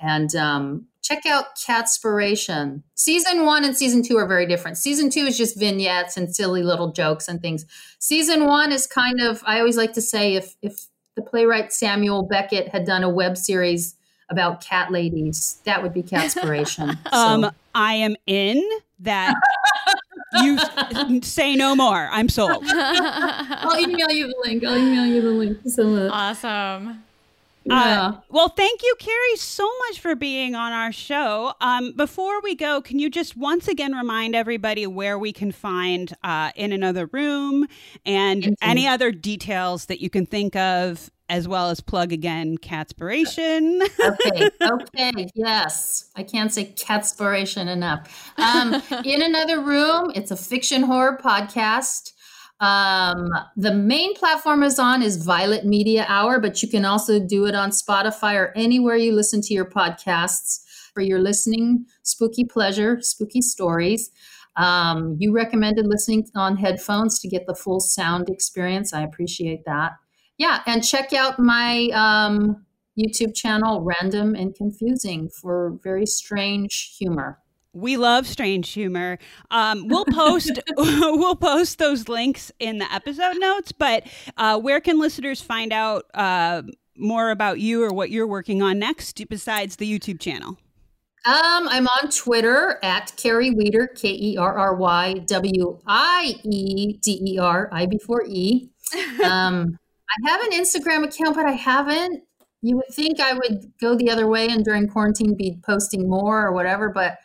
[0.00, 2.82] And um, check out Catspiration.
[2.94, 4.78] Season one and season two are very different.
[4.78, 7.66] Season two is just vignettes and silly little jokes and things.
[7.98, 10.86] Season one is kind of, I always like to say, if if
[11.16, 13.96] the playwright Samuel Beckett had done a web series
[14.30, 16.98] about cat ladies, that would be Catspiration.
[17.10, 17.16] so.
[17.16, 18.62] Um, I am in
[19.00, 19.34] that.
[20.42, 20.58] you
[21.22, 22.08] say no more.
[22.10, 22.64] I'm sold.
[22.68, 24.64] I'll email you the link.
[24.64, 25.58] I'll email you the link.
[25.66, 27.02] So awesome.
[27.64, 28.08] Yeah.
[28.08, 31.52] Uh, well, thank you, Kerry, so much for being on our show.
[31.60, 36.16] Um, before we go, can you just once again remind everybody where we can find
[36.24, 37.66] uh, In Another Room
[38.06, 43.82] and any other details that you can think of, as well as plug again Catspiration?
[44.00, 46.10] okay, okay, yes.
[46.16, 48.32] I can't say Catspiration enough.
[48.38, 52.12] Um, in Another Room, it's a fiction horror podcast.
[52.60, 57.46] Um, the main platform is on is Violet Media Hour, but you can also do
[57.46, 60.64] it on Spotify or anywhere you listen to your podcasts.
[60.94, 64.10] for your listening spooky pleasure, spooky stories.
[64.56, 68.92] Um, you recommended listening on headphones to get the full sound experience.
[68.92, 69.92] I appreciate that.
[70.38, 72.64] Yeah, and check out my um,
[72.98, 77.38] YouTube channel, Random and Confusing, for very strange humor.
[77.72, 79.18] We love strange humor.
[79.50, 83.72] Um, we'll post we'll post those links in the episode notes.
[83.72, 86.62] But uh, where can listeners find out uh,
[86.96, 90.56] more about you or what you're working on next besides the YouTube channel?
[91.24, 96.92] Um, I'm on Twitter at Kerry Wieder, K E R R Y W I E
[97.02, 98.70] D E R, I before E.
[99.22, 99.76] Um,
[100.10, 102.22] I have an Instagram account, but I haven't.
[102.60, 106.44] You would think I would go the other way and during quarantine be posting more
[106.44, 107.18] or whatever, but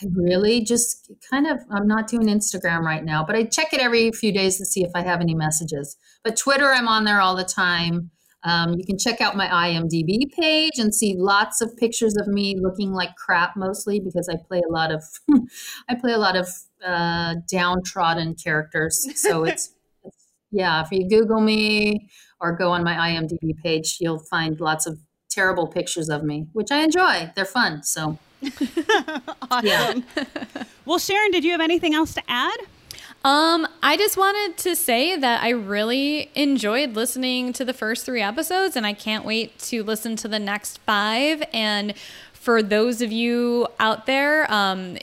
[0.00, 3.80] I really just kind of I'm not doing Instagram right now, but I check it
[3.80, 5.96] every few days to see if I have any messages.
[6.22, 8.10] But Twitter, I'm on there all the time.
[8.44, 12.56] Um, you can check out my IMDb page and see lots of pictures of me
[12.56, 15.02] looking like crap, mostly because I play a lot of
[15.88, 16.48] I play a lot of
[16.84, 19.06] uh, downtrodden characters.
[19.20, 19.74] So it's,
[20.50, 20.82] yeah.
[20.82, 22.08] If you Google me
[22.40, 24.98] or go on my IMDb page, you'll find lots of
[25.30, 27.30] terrible pictures of me, which I enjoy.
[27.34, 27.82] They're fun.
[27.82, 28.18] So
[29.50, 29.66] awesome.
[29.66, 29.94] Yeah.
[30.84, 32.58] well, Sharon, did you have anything else to add?
[33.24, 38.22] Um, I just wanted to say that I really enjoyed listening to the first three
[38.22, 41.42] episodes, and I can't wait to listen to the next five.
[41.52, 41.94] And
[42.32, 44.98] for those of you out there, um,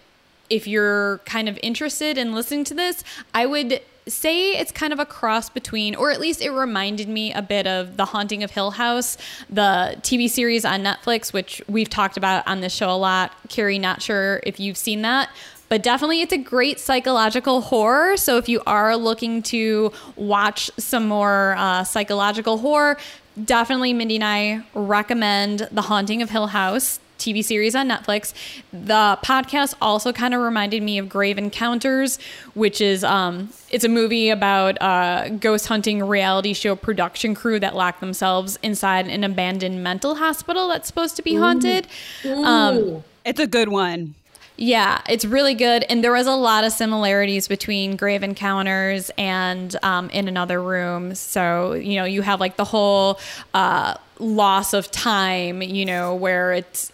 [0.50, 5.00] if you're kind of interested in listening to this, I would say it's kind of
[5.00, 8.52] a cross between, or at least it reminded me a bit of The Haunting of
[8.52, 9.18] Hill House,
[9.50, 13.32] the TV series on Netflix, which we've talked about on this show a lot.
[13.50, 15.30] Kerry, not sure if you've seen that.
[15.68, 18.18] But definitely, it's a great psychological horror.
[18.18, 22.98] So, if you are looking to watch some more uh, psychological horror,
[23.44, 27.00] definitely Mindy and I recommend The Haunting of Hill House.
[27.18, 28.34] TV series on Netflix.
[28.72, 32.20] The podcast also kind of reminded me of Grave Encounters,
[32.54, 37.76] which is um, it's a movie about a ghost hunting reality show production crew that
[37.76, 41.88] lock themselves inside an abandoned mental hospital that's supposed to be haunted.
[42.26, 42.44] Ooh.
[42.44, 44.16] Um, it's a good one.
[44.58, 45.84] Yeah, it's really good.
[45.90, 51.14] And there was a lot of similarities between Grave Encounters and um, In Another Room.
[51.14, 53.20] So, you know, you have like the whole
[53.54, 56.92] uh, loss of time, you know, where it's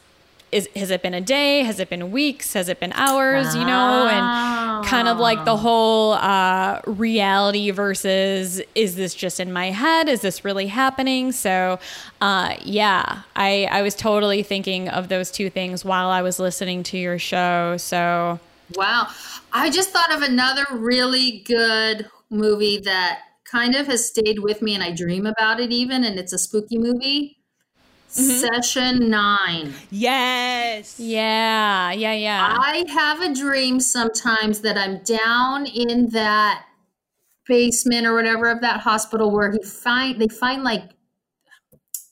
[0.52, 1.64] is has it been a day?
[1.64, 2.54] Has it been weeks?
[2.54, 3.48] Has it been hours?
[3.48, 3.60] Wow.
[3.60, 9.52] you know and kind of like the whole uh, reality versus is this just in
[9.54, 10.10] my head?
[10.10, 11.32] Is this really happening?
[11.32, 11.80] So
[12.20, 16.84] uh, yeah i i was totally thinking of those two things while i was listening
[16.84, 17.78] to your show.
[17.78, 18.40] So
[18.76, 19.08] wow.
[19.54, 24.74] I just thought of another really good movie that kind of has stayed with me
[24.74, 27.38] and i dream about it even and it's a spooky movie
[28.14, 28.54] Mm-hmm.
[28.56, 29.74] Session nine.
[29.90, 31.00] Yes.
[31.00, 31.92] Yeah.
[31.92, 32.14] Yeah.
[32.14, 32.58] Yeah.
[32.60, 36.66] I have a dream sometimes that I'm down in that
[37.48, 40.84] basement or whatever of that hospital where he find they find like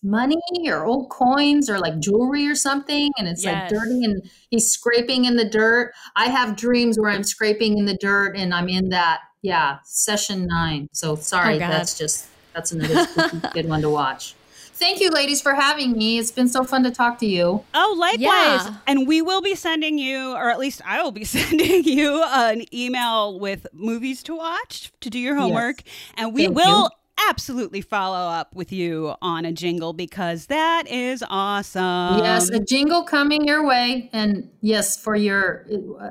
[0.02, 0.38] money
[0.68, 3.70] or old coins or like jewelry or something and it's yes.
[3.70, 5.92] like dirty and he's scraping in the dirt.
[6.16, 10.48] I have dreams where I'm scraping in the dirt and I'm in that yeah, session
[10.48, 10.90] 9.
[10.92, 13.08] So sorry, oh, that's just that's another
[13.54, 14.36] good one to watch.
[14.80, 16.20] Thank you, ladies, for having me.
[16.20, 17.66] It's been so fun to talk to you.
[17.74, 18.22] Oh, likewise.
[18.22, 18.76] Yeah.
[18.88, 22.64] And we will be sending you, or at least I will be sending you, an
[22.74, 25.84] email with movies to watch to do your homework.
[25.86, 25.96] Yes.
[26.16, 26.84] And we Thank will.
[26.84, 26.90] You
[27.28, 32.20] absolutely follow up with you on a jingle because that is awesome.
[32.20, 34.10] Yes, a jingle coming your way.
[34.14, 35.66] And yes, for your,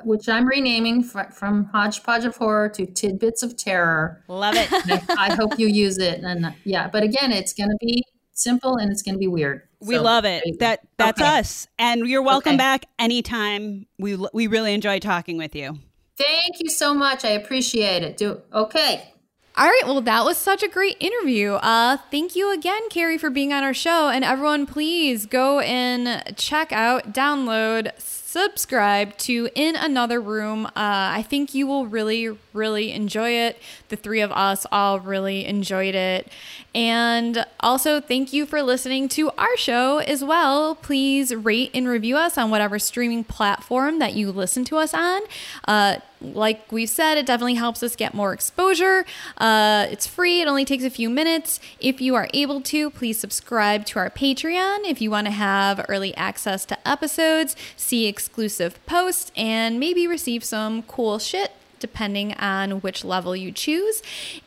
[0.04, 4.22] which I'm renaming from Hodgepodge of Horror to Tidbits of Terror.
[4.28, 4.68] Love it.
[5.18, 6.20] I hope you use it.
[6.22, 8.04] And yeah, but again, it's going to be
[8.38, 9.62] simple and it's going to be weird.
[9.80, 10.42] We so, love it.
[10.60, 11.38] That that's okay.
[11.38, 11.68] us.
[11.78, 12.58] And you're welcome okay.
[12.58, 13.86] back anytime.
[13.98, 15.78] We we really enjoy talking with you.
[16.16, 17.24] Thank you so much.
[17.24, 18.16] I appreciate it.
[18.16, 19.12] Do okay.
[19.56, 21.54] All right, well, that was such a great interview.
[21.54, 24.08] Uh, thank you again, Kerry, for being on our show.
[24.08, 30.66] And everyone, please go and check out, download, subscribe to In Another Room.
[30.66, 33.58] Uh, I think you will really, really enjoy it.
[33.88, 36.30] The three of us all really enjoyed it.
[36.74, 40.74] And also, thank you for listening to our show as well.
[40.74, 45.22] Please rate and review us on whatever streaming platform that you listen to us on.
[45.66, 49.04] Uh, like we've said, it definitely helps us get more exposure.
[49.38, 51.60] Uh, it's free, it only takes a few minutes.
[51.80, 55.84] If you are able to, please subscribe to our Patreon if you want to have
[55.88, 62.80] early access to episodes, see exclusive posts, and maybe receive some cool shit depending on
[62.80, 64.02] which level you choose.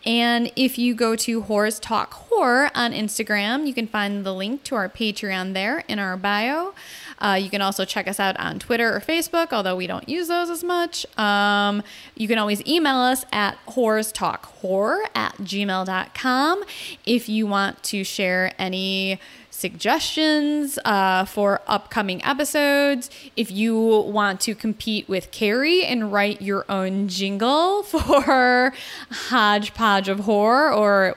[0.05, 4.63] And if you go to Horrors Talk Horror on Instagram, you can find the link
[4.65, 6.73] to our Patreon there in our bio.
[7.19, 10.27] Uh, you can also check us out on Twitter or Facebook, although we don't use
[10.27, 11.05] those as much.
[11.19, 11.84] Um,
[12.15, 16.63] you can always email us at horrorstalkhorror at gmail.com
[17.05, 19.19] if you want to share any
[19.62, 23.09] suggestions uh, for upcoming episodes.
[23.38, 28.74] If you want to compete with Kerry and write your own jingle for
[29.12, 31.16] Hodgepodge of Horror or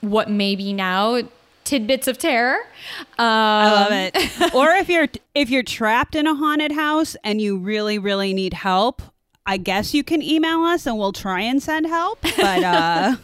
[0.00, 1.22] what may be now
[1.64, 2.58] tidbits of terror.
[3.18, 4.54] Um, I love it.
[4.54, 8.52] or if you're if you're trapped in a haunted house and you really really need
[8.52, 9.00] help,
[9.46, 12.20] I guess you can email us and we'll try and send help.
[12.22, 13.16] But uh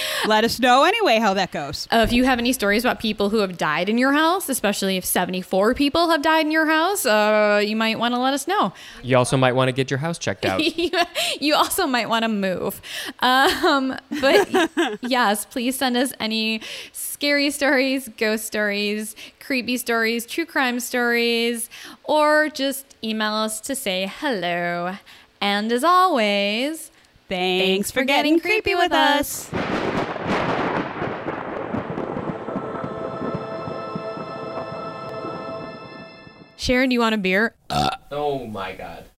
[0.26, 1.88] let us know anyway how that goes.
[1.90, 4.96] Uh, if you have any stories about people who have died in your house, especially
[4.96, 8.46] if 74 people have died in your house, uh, you might want to let us
[8.46, 8.72] know.
[9.02, 10.60] You also might want to get your house checked out.
[11.40, 12.80] you also might want to move.
[13.20, 16.60] Um, but yes, please send us any
[16.92, 21.68] scary stories, ghost stories, creepy stories, true crime stories,
[22.04, 24.96] or just email us to say hello.
[25.40, 26.91] And as always,
[27.32, 29.48] Thanks, Thanks for getting creepy with us.
[36.58, 37.54] Sharon, do you want a beer?
[37.70, 37.88] Uh.
[38.10, 39.04] Oh my god.